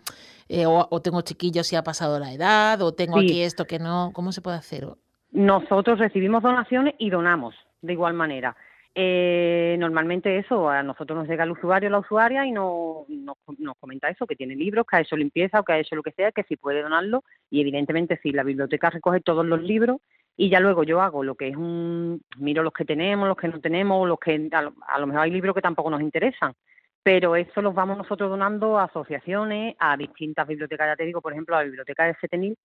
eh, 0.48 0.66
o, 0.66 0.88
o 0.90 1.02
tengo 1.02 1.20
chiquillos 1.20 1.72
y 1.72 1.76
ha 1.76 1.82
pasado 1.84 2.18
la 2.18 2.32
edad, 2.32 2.80
o 2.82 2.92
tengo 2.94 3.20
Sí. 3.20 3.26
aquí 3.26 3.42
esto 3.42 3.66
que 3.66 3.78
no, 3.78 4.10
¿cómo 4.14 4.32
se 4.32 4.40
puede 4.40 4.56
hacer? 4.56 4.88
Nosotros 5.32 5.98
recibimos 5.98 6.42
donaciones 6.42 6.94
y 6.98 7.10
donamos 7.10 7.54
de 7.82 7.92
igual 7.92 8.14
manera. 8.14 8.56
Eh, 8.98 9.76
normalmente 9.78 10.38
eso, 10.38 10.70
a 10.70 10.82
nosotros 10.82 11.18
nos 11.18 11.28
llega 11.28 11.44
el 11.44 11.50
usuario 11.50 11.90
la 11.90 11.98
usuaria 11.98 12.46
y 12.46 12.50
nos, 12.50 13.06
nos, 13.10 13.36
nos 13.58 13.76
comenta 13.76 14.08
eso, 14.08 14.26
que 14.26 14.36
tiene 14.36 14.56
libros, 14.56 14.86
que 14.86 14.96
ha 14.96 15.00
hecho 15.00 15.18
limpieza 15.18 15.60
o 15.60 15.64
que 15.64 15.74
ha 15.74 15.78
hecho 15.78 15.96
lo 15.96 16.02
que 16.02 16.12
sea, 16.12 16.32
que 16.32 16.44
si 16.44 16.56
puede 16.56 16.80
donarlo. 16.80 17.22
Y 17.50 17.60
evidentemente 17.60 18.18
si 18.22 18.32
la 18.32 18.42
biblioteca 18.42 18.88
recoge 18.88 19.20
todos 19.20 19.44
los 19.44 19.62
libros 19.62 19.98
y 20.34 20.48
ya 20.48 20.60
luego 20.60 20.82
yo 20.82 21.02
hago 21.02 21.22
lo 21.22 21.34
que 21.34 21.48
es 21.48 21.56
un, 21.56 22.22
miro 22.38 22.62
los 22.62 22.72
que 22.72 22.86
tenemos, 22.86 23.28
los 23.28 23.36
que 23.36 23.48
no 23.48 23.60
tenemos, 23.60 24.08
los 24.08 24.18
que 24.18 24.48
a 24.50 24.62
lo, 24.62 24.72
a 24.88 24.98
lo 24.98 25.06
mejor 25.06 25.24
hay 25.24 25.30
libros 25.30 25.54
que 25.54 25.60
tampoco 25.60 25.90
nos 25.90 26.00
interesan, 26.00 26.54
pero 27.02 27.36
eso 27.36 27.60
los 27.60 27.74
vamos 27.74 27.98
nosotros 27.98 28.30
donando 28.30 28.78
a 28.78 28.84
asociaciones, 28.84 29.76
a 29.78 29.96
distintas 29.98 30.46
bibliotecas, 30.46 30.88
ya 30.88 30.96
te 30.96 31.04
digo, 31.04 31.20
por 31.20 31.34
ejemplo, 31.34 31.54
a 31.54 31.58
la 31.58 31.64
biblioteca 31.64 32.04
de 32.04 32.14
Setenil, 32.14 32.56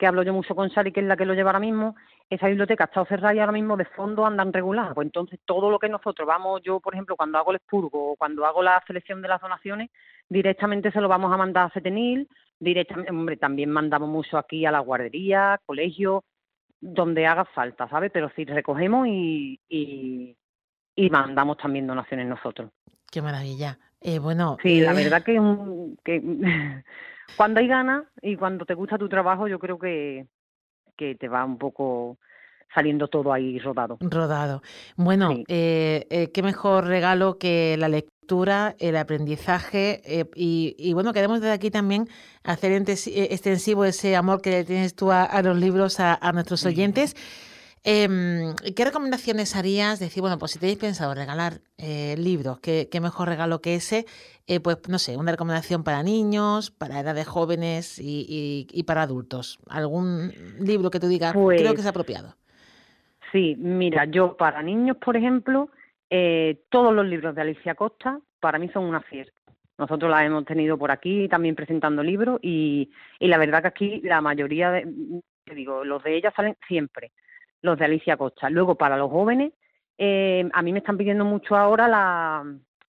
que 0.00 0.06
hablo 0.06 0.22
yo 0.22 0.32
mucho 0.32 0.56
con 0.56 0.70
Sari, 0.70 0.92
que 0.92 1.00
es 1.00 1.06
la 1.06 1.14
que 1.14 1.26
lo 1.26 1.34
lleva 1.34 1.50
ahora 1.50 1.60
mismo, 1.60 1.94
esa 2.30 2.48
biblioteca 2.48 2.84
ha 2.84 2.86
estado 2.86 3.04
cerrada 3.04 3.34
y 3.34 3.38
ahora 3.38 3.52
mismo 3.52 3.76
de 3.76 3.84
fondo 3.84 4.24
andan 4.24 4.50
regular. 4.50 4.94
Pues 4.94 5.04
entonces 5.04 5.38
todo 5.44 5.70
lo 5.70 5.78
que 5.78 5.90
nosotros 5.90 6.26
vamos, 6.26 6.62
yo 6.64 6.80
por 6.80 6.94
ejemplo, 6.94 7.16
cuando 7.16 7.36
hago 7.36 7.50
el 7.50 7.58
expurgo 7.58 8.12
o 8.12 8.16
cuando 8.16 8.46
hago 8.46 8.62
la 8.62 8.82
selección 8.86 9.20
de 9.20 9.28
las 9.28 9.42
donaciones, 9.42 9.90
directamente 10.26 10.90
se 10.90 11.02
lo 11.02 11.08
vamos 11.08 11.30
a 11.30 11.36
mandar 11.36 11.66
a 11.66 11.70
CETENIL, 11.74 12.30
directamente, 12.58 13.12
hombre, 13.12 13.36
también 13.36 13.70
mandamos 13.70 14.08
mucho 14.08 14.38
aquí 14.38 14.64
a 14.64 14.70
la 14.70 14.80
guardería, 14.80 15.60
colegio, 15.66 16.24
donde 16.80 17.26
haga 17.26 17.44
falta, 17.44 17.86
¿sabes? 17.90 18.10
Pero 18.10 18.32
sí 18.34 18.46
recogemos 18.46 19.06
y, 19.06 19.60
y, 19.68 21.10
mandamos 21.10 21.58
también 21.58 21.86
donaciones 21.86 22.26
nosotros. 22.26 22.70
Qué 23.12 23.20
maravilla. 23.20 23.78
Eh, 24.00 24.18
bueno, 24.18 24.56
sí, 24.62 24.80
la 24.80 24.92
eh, 24.92 24.94
verdad 24.94 25.22
que, 25.22 25.38
que 26.02 26.22
cuando 27.36 27.60
hay 27.60 27.68
ganas 27.68 28.04
y 28.22 28.36
cuando 28.36 28.64
te 28.64 28.74
gusta 28.74 28.98
tu 28.98 29.08
trabajo, 29.08 29.48
yo 29.48 29.58
creo 29.58 29.78
que, 29.78 30.26
que 30.96 31.14
te 31.14 31.28
va 31.28 31.44
un 31.44 31.58
poco 31.58 32.18
saliendo 32.74 33.08
todo 33.08 33.32
ahí 33.32 33.58
rodado. 33.58 33.98
Rodado. 34.00 34.62
Bueno, 34.96 35.32
eh, 35.48 36.06
eh, 36.10 36.30
qué 36.32 36.42
mejor 36.42 36.86
regalo 36.86 37.38
que 37.38 37.76
la 37.78 37.88
lectura, 37.88 38.76
el 38.78 38.96
aprendizaje 38.96 40.02
eh, 40.04 40.24
y, 40.34 40.92
bueno, 40.92 41.12
queremos 41.12 41.40
desde 41.40 41.54
aquí 41.54 41.70
también 41.70 42.08
hacer 42.44 42.72
extensivo 42.72 43.84
ese 43.84 44.14
amor 44.16 44.40
que 44.40 44.64
tienes 44.64 44.94
tú 44.94 45.10
a, 45.10 45.42
los 45.42 45.56
libros 45.56 45.98
a, 46.00 46.32
nuestros 46.32 46.64
oyentes. 46.64 47.16
Em, 47.82 48.54
¿Qué 48.76 48.84
recomendaciones 48.84 49.56
harías? 49.56 49.98
Decir, 49.98 50.20
bueno, 50.20 50.38
pues 50.38 50.52
si 50.52 50.58
tenéis 50.58 50.78
pensado 50.78 51.14
regalar 51.14 51.60
eh, 51.78 52.14
libros, 52.18 52.60
¿qué, 52.60 52.88
mejor 53.00 53.28
regalo 53.28 53.62
que 53.62 53.74
ese? 53.74 54.04
Eh, 54.46 54.60
pues 54.60 54.78
no 54.88 54.98
sé, 54.98 55.16
una 55.16 55.32
recomendación 55.32 55.82
para 55.82 56.02
niños, 56.02 56.70
para 56.70 57.00
edades 57.00 57.26
jóvenes 57.26 57.98
y, 57.98 58.84
para 58.86 59.02
adultos. 59.02 59.58
¿Algún 59.68 60.30
libro 60.60 60.90
que 60.90 61.00
tú 61.00 61.08
digas, 61.08 61.32
creo 61.32 61.48
que 61.48 61.64
es 61.64 61.74
pues 61.74 61.86
apropiado? 61.86 62.34
Sí, 63.32 63.56
mira, 63.58 64.04
yo 64.04 64.36
para 64.36 64.62
niños, 64.62 64.98
por 64.98 65.16
ejemplo, 65.16 65.70
eh, 66.10 66.60
todos 66.68 66.92
los 66.92 67.06
libros 67.06 67.34
de 67.34 67.40
Alicia 67.40 67.74
Costa 67.74 68.20
para 68.40 68.58
mí 68.58 68.68
son 68.68 68.84
una 68.84 69.00
fiesta. 69.00 69.32
Nosotros 69.78 70.10
la 70.10 70.26
hemos 70.26 70.44
tenido 70.44 70.76
por 70.76 70.90
aquí 70.90 71.28
también 71.28 71.54
presentando 71.54 72.02
libros 72.02 72.40
y, 72.42 72.90
y 73.18 73.28
la 73.28 73.38
verdad 73.38 73.62
que 73.62 73.68
aquí 73.68 74.00
la 74.04 74.20
mayoría 74.20 74.70
de, 74.70 74.86
te 75.44 75.54
digo, 75.54 75.82
los 75.84 76.02
de 76.02 76.16
ellas 76.16 76.34
salen 76.36 76.56
siempre 76.68 77.12
los 77.62 77.78
de 77.78 77.84
Alicia 77.84 78.16
Costa. 78.16 78.50
Luego, 78.50 78.74
para 78.76 78.96
los 78.96 79.10
jóvenes, 79.10 79.52
eh, 79.98 80.48
a 80.52 80.62
mí 80.62 80.72
me 80.72 80.78
están 80.78 80.96
pidiendo 80.96 81.24
mucho 81.24 81.56
ahora 81.56 81.88
la 81.88 82.44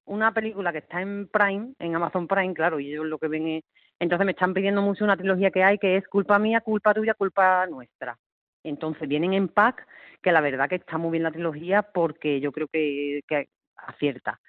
una 0.06 0.34
película 0.34 0.72
que 0.72 0.80
está 0.80 1.02
en 1.02 1.28
Prime, 1.28 1.74
en 1.80 1.96
Amazon 1.96 2.28
Prime, 2.28 2.54
claro, 2.54 2.80
y 2.80 2.92
ellos 2.92 3.06
lo 3.06 3.18
que 3.18 3.28
ven 3.28 3.48
es... 3.48 3.64
Entonces 4.00 4.26
me 4.26 4.32
están 4.32 4.54
pidiendo 4.54 4.82
mucho 4.82 5.04
una 5.04 5.16
trilogía 5.16 5.52
que 5.52 5.64
hay 5.64 5.78
que 5.78 5.96
es 5.96 6.08
culpa 6.08 6.40
mía, 6.40 6.62
culpa 6.62 6.94
tuya, 6.94 7.14
culpa 7.14 7.66
nuestra. 7.68 8.18
Entonces 8.64 9.08
vienen 9.08 9.34
en 9.34 9.48
pack, 9.48 9.88
que 10.22 10.32
la 10.32 10.42
verdad 10.42 10.68
que 10.68 10.76
está 10.76 10.98
muy 10.98 11.12
bien 11.12 11.24
la 11.24 11.32
trilogía 11.32 11.84
porque 11.84 12.40
yo 12.40 12.52
creo 12.52 12.68
que, 12.68 13.22
que 13.28 13.48
acierta. 13.78 14.40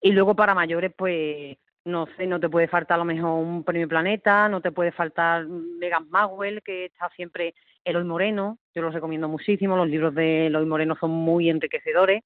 Y 0.00 0.12
luego 0.12 0.36
para 0.36 0.54
mayores, 0.54 0.92
pues 0.96 1.56
no 1.84 2.06
sé, 2.16 2.26
no 2.26 2.38
te 2.38 2.48
puede 2.48 2.68
faltar 2.68 2.96
a 2.96 2.98
lo 2.98 3.04
mejor 3.04 3.30
un 3.30 3.64
premio 3.64 3.88
Planeta, 3.88 4.48
no 4.48 4.60
te 4.60 4.72
puede 4.72 4.92
faltar 4.92 5.46
Megan 5.46 6.08
Maxwell, 6.10 6.62
que 6.62 6.86
está 6.86 7.08
siempre 7.16 7.54
Eloy 7.88 8.04
Moreno, 8.04 8.58
yo 8.74 8.82
los 8.82 8.92
recomiendo 8.92 9.28
muchísimo, 9.28 9.76
los 9.76 9.88
libros 9.88 10.14
de 10.14 10.46
Eloy 10.46 10.66
Moreno 10.66 10.96
son 11.00 11.10
muy 11.10 11.48
enriquecedores. 11.48 12.22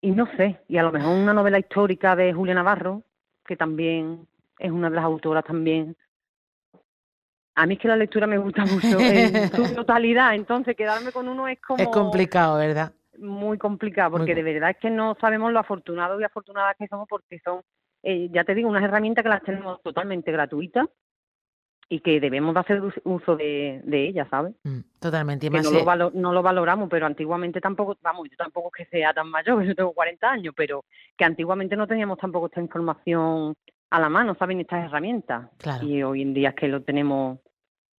Y 0.00 0.10
no 0.10 0.26
sé, 0.36 0.60
y 0.68 0.76
a 0.76 0.82
lo 0.82 0.92
mejor 0.92 1.16
una 1.16 1.32
novela 1.32 1.58
histórica 1.58 2.14
de 2.14 2.32
Julia 2.32 2.54
Navarro, 2.54 3.02
que 3.44 3.56
también 3.56 4.26
es 4.58 4.70
una 4.70 4.90
de 4.90 4.96
las 4.96 5.04
autoras 5.04 5.44
también. 5.44 5.96
A 7.54 7.66
mí 7.66 7.74
es 7.74 7.80
que 7.80 7.88
la 7.88 7.96
lectura 7.96 8.26
me 8.26 8.38
gusta 8.38 8.64
mucho 8.64 8.98
en 8.98 9.50
su 9.50 9.74
totalidad, 9.74 10.34
entonces 10.34 10.76
quedarme 10.76 11.12
con 11.12 11.28
uno 11.28 11.48
es 11.48 11.60
como... 11.60 11.82
Es 11.82 11.88
complicado, 11.88 12.58
¿verdad? 12.58 12.92
Muy 13.18 13.58
complicado, 13.58 14.18
porque 14.18 14.34
de 14.34 14.42
verdad 14.42 14.70
es 14.70 14.78
que 14.78 14.90
no 14.90 15.16
sabemos 15.20 15.52
lo 15.52 15.60
afortunados 15.60 16.20
y 16.20 16.24
afortunadas 16.24 16.76
que 16.78 16.88
somos 16.88 17.06
porque 17.08 17.38
son 17.44 17.62
eh, 18.02 18.28
ya 18.32 18.44
te 18.44 18.54
digo, 18.54 18.68
unas 18.68 18.82
herramientas 18.82 19.22
que 19.22 19.28
las 19.28 19.42
tenemos 19.42 19.80
totalmente 19.82 20.32
gratuitas 20.32 20.88
y 21.92 22.00
que 22.00 22.20
debemos 22.20 22.54
de 22.54 22.60
hacer 22.60 22.82
uso 23.04 23.36
de, 23.36 23.82
de 23.84 24.08
ellas, 24.08 24.26
¿sabes? 24.30 24.54
Mm, 24.64 24.78
totalmente. 24.98 25.50
Que 25.50 25.60
no, 25.60 25.70
lo 25.70 26.10
no 26.14 26.32
lo 26.32 26.42
valoramos, 26.42 26.88
pero 26.88 27.04
antiguamente 27.04 27.60
tampoco, 27.60 27.98
vamos, 28.00 28.30
yo 28.30 28.36
tampoco 28.38 28.70
es 28.74 28.88
que 28.88 28.96
sea 28.96 29.12
tan 29.12 29.28
mayor, 29.28 29.62
yo 29.66 29.74
tengo 29.74 29.92
40 29.92 30.30
años, 30.30 30.54
pero 30.56 30.86
que 31.18 31.26
antiguamente 31.26 31.76
no 31.76 31.86
teníamos 31.86 32.18
tampoco 32.18 32.46
esta 32.46 32.62
información 32.62 33.54
a 33.90 34.00
la 34.00 34.08
mano, 34.08 34.34
¿saben? 34.38 34.60
Estas 34.60 34.86
herramientas. 34.86 35.50
Y 35.82 36.02
hoy 36.02 36.22
en 36.22 36.32
día 36.32 36.48
es 36.48 36.54
que 36.54 36.68
lo 36.68 36.80
tenemos 36.82 37.40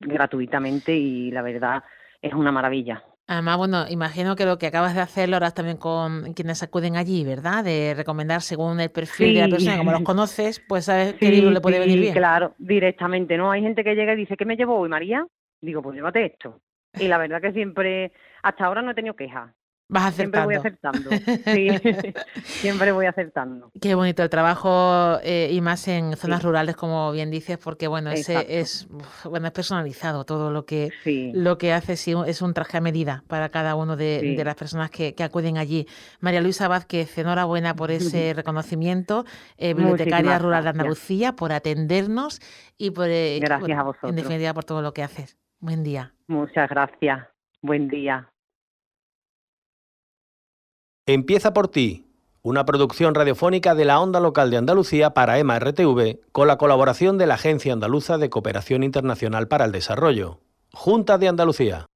gratuitamente 0.01 0.95
y 0.95 1.31
la 1.31 1.43
verdad 1.43 1.85
es 2.23 2.33
una 2.33 2.51
maravilla. 2.51 3.05
Además, 3.33 3.57
bueno, 3.57 3.87
imagino 3.88 4.37
que 4.37 4.45
lo 4.45 4.59
que 4.59 4.66
acabas 4.66 4.95
de 4.95 5.01
hacer 5.01 5.31
lo 5.31 5.37
harás 5.37 5.55
también 5.55 5.79
con 5.79 6.35
quienes 6.35 6.62
acuden 6.62 6.97
allí, 6.97 7.25
¿verdad? 7.25 7.64
De 7.64 7.95
recomendar 7.97 8.42
según 8.42 8.79
el 8.79 8.90
perfil 8.90 9.33
de 9.33 9.40
la 9.40 9.49
persona, 9.49 9.79
como 9.79 9.90
los 9.90 10.03
conoces, 10.05 10.61
pues 10.61 10.85
sabes 10.85 11.14
qué 11.14 11.31
libro 11.31 11.51
le 11.51 11.62
puede 11.62 11.79
venir 11.79 11.99
bien. 11.99 12.12
Claro, 12.12 12.55
directamente, 12.59 13.38
¿no? 13.38 13.51
Hay 13.51 13.62
gente 13.62 13.83
que 13.85 13.95
llega 13.95 14.12
y 14.12 14.16
dice, 14.16 14.37
¿qué 14.37 14.45
me 14.45 14.57
llevo 14.57 14.77
hoy, 14.77 14.90
María? 14.90 15.27
Digo, 15.62 15.81
pues 15.81 15.97
llévate 15.97 16.27
esto. 16.27 16.61
Y 17.01 17.09
la 17.09 17.16
verdad 17.16 17.40
que 17.40 17.53
siempre, 17.53 18.12
hasta 18.42 18.66
ahora 18.66 18.83
no 18.83 18.90
he 18.90 18.95
tenido 18.95 19.16
quejas. 19.16 19.51
Vas 19.93 20.07
acertando. 20.07 20.49
Siempre 20.49 20.49
voy 20.49 20.55
acertando. 20.55 21.11
Sí, 21.53 21.69
siempre 22.45 22.93
voy 22.93 23.07
acertando. 23.07 23.71
Qué 23.81 23.95
bonito 23.95 24.23
el 24.23 24.31
trabajo 24.31 25.19
eh, 25.23 25.51
y 25.53 25.61
más 25.61 25.87
en 25.87 26.17
zonas 26.17 26.43
rurales, 26.43 26.77
como 26.77 27.13
bien 27.13 27.31
dices, 27.31 27.59
porque 27.59 27.89
bueno, 27.89 28.11
ese 28.11 28.61
es 28.61 28.89
bueno 29.25 29.47
es 29.47 29.53
personalizado 29.53 30.25
todo 30.25 30.51
lo 30.51 30.65
que 30.65 30.91
lo 31.35 31.59
que 31.59 31.73
hace 31.73 31.93
es 31.93 32.43
un 32.43 32.55
traje 32.55 32.79
a 32.79 32.81
medida 32.81 33.25
para 33.29 33.51
cada 33.51 33.75
uno 33.75 33.97
de, 33.97 34.41
las 34.43 34.55
personas 34.55 34.91
que, 34.91 35.15
acuden 35.23 35.59
allí. 35.59 35.87
María 36.21 36.41
Luisa 36.41 36.69
Vázquez, 36.69 37.17
enhorabuena 37.19 37.75
por 37.75 37.91
ese 37.91 38.33
reconocimiento, 38.35 39.25
eh, 39.59 39.75
bibliotecaria 39.75 40.39
rural 40.39 40.65
de 40.65 40.71
Andalucía, 40.71 41.33
por 41.33 41.53
atendernos 41.53 42.41
y 42.79 42.91
por 42.93 43.09
eh, 43.09 43.39
gracias 43.41 43.79
a 43.79 43.83
vosotros. 43.83 44.11
en 44.11 44.17
definitiva 44.17 44.55
por 44.55 44.65
todo 44.65 44.81
lo 44.81 44.95
que 44.95 45.03
haces. 45.03 45.37
Buen 45.61 45.85
día. 45.85 46.15
Muchas 46.29 46.69
gracias. 46.71 47.29
Buen 47.61 47.89
día. 47.89 48.32
Empieza 51.07 51.53
por 51.53 51.67
ti, 51.67 52.07
una 52.43 52.65
producción 52.65 53.17
radiofónica 53.17 53.75
de 53.75 53.85
la 53.85 53.99
onda 53.99 54.21
local 54.21 54.53
de 54.53 54.57
Andalucía 54.57 55.11
para 55.11 55.37
EMA 55.41 55.59
RTV 55.59 56.21
con 56.31 56.47
la 56.47 56.59
colaboración 56.59 57.19
de 57.19 57.27
la 57.27 57.35
Agencia 57.35 57.73
Andaluza 57.73 58.19
de 58.19 58.31
Cooperación 58.31 58.85
Internacional 58.85 59.49
para 59.49 59.65
el 59.65 59.73
Desarrollo, 59.73 60.38
Junta 60.73 61.19
de 61.19 61.27
Andalucía. 61.27 61.87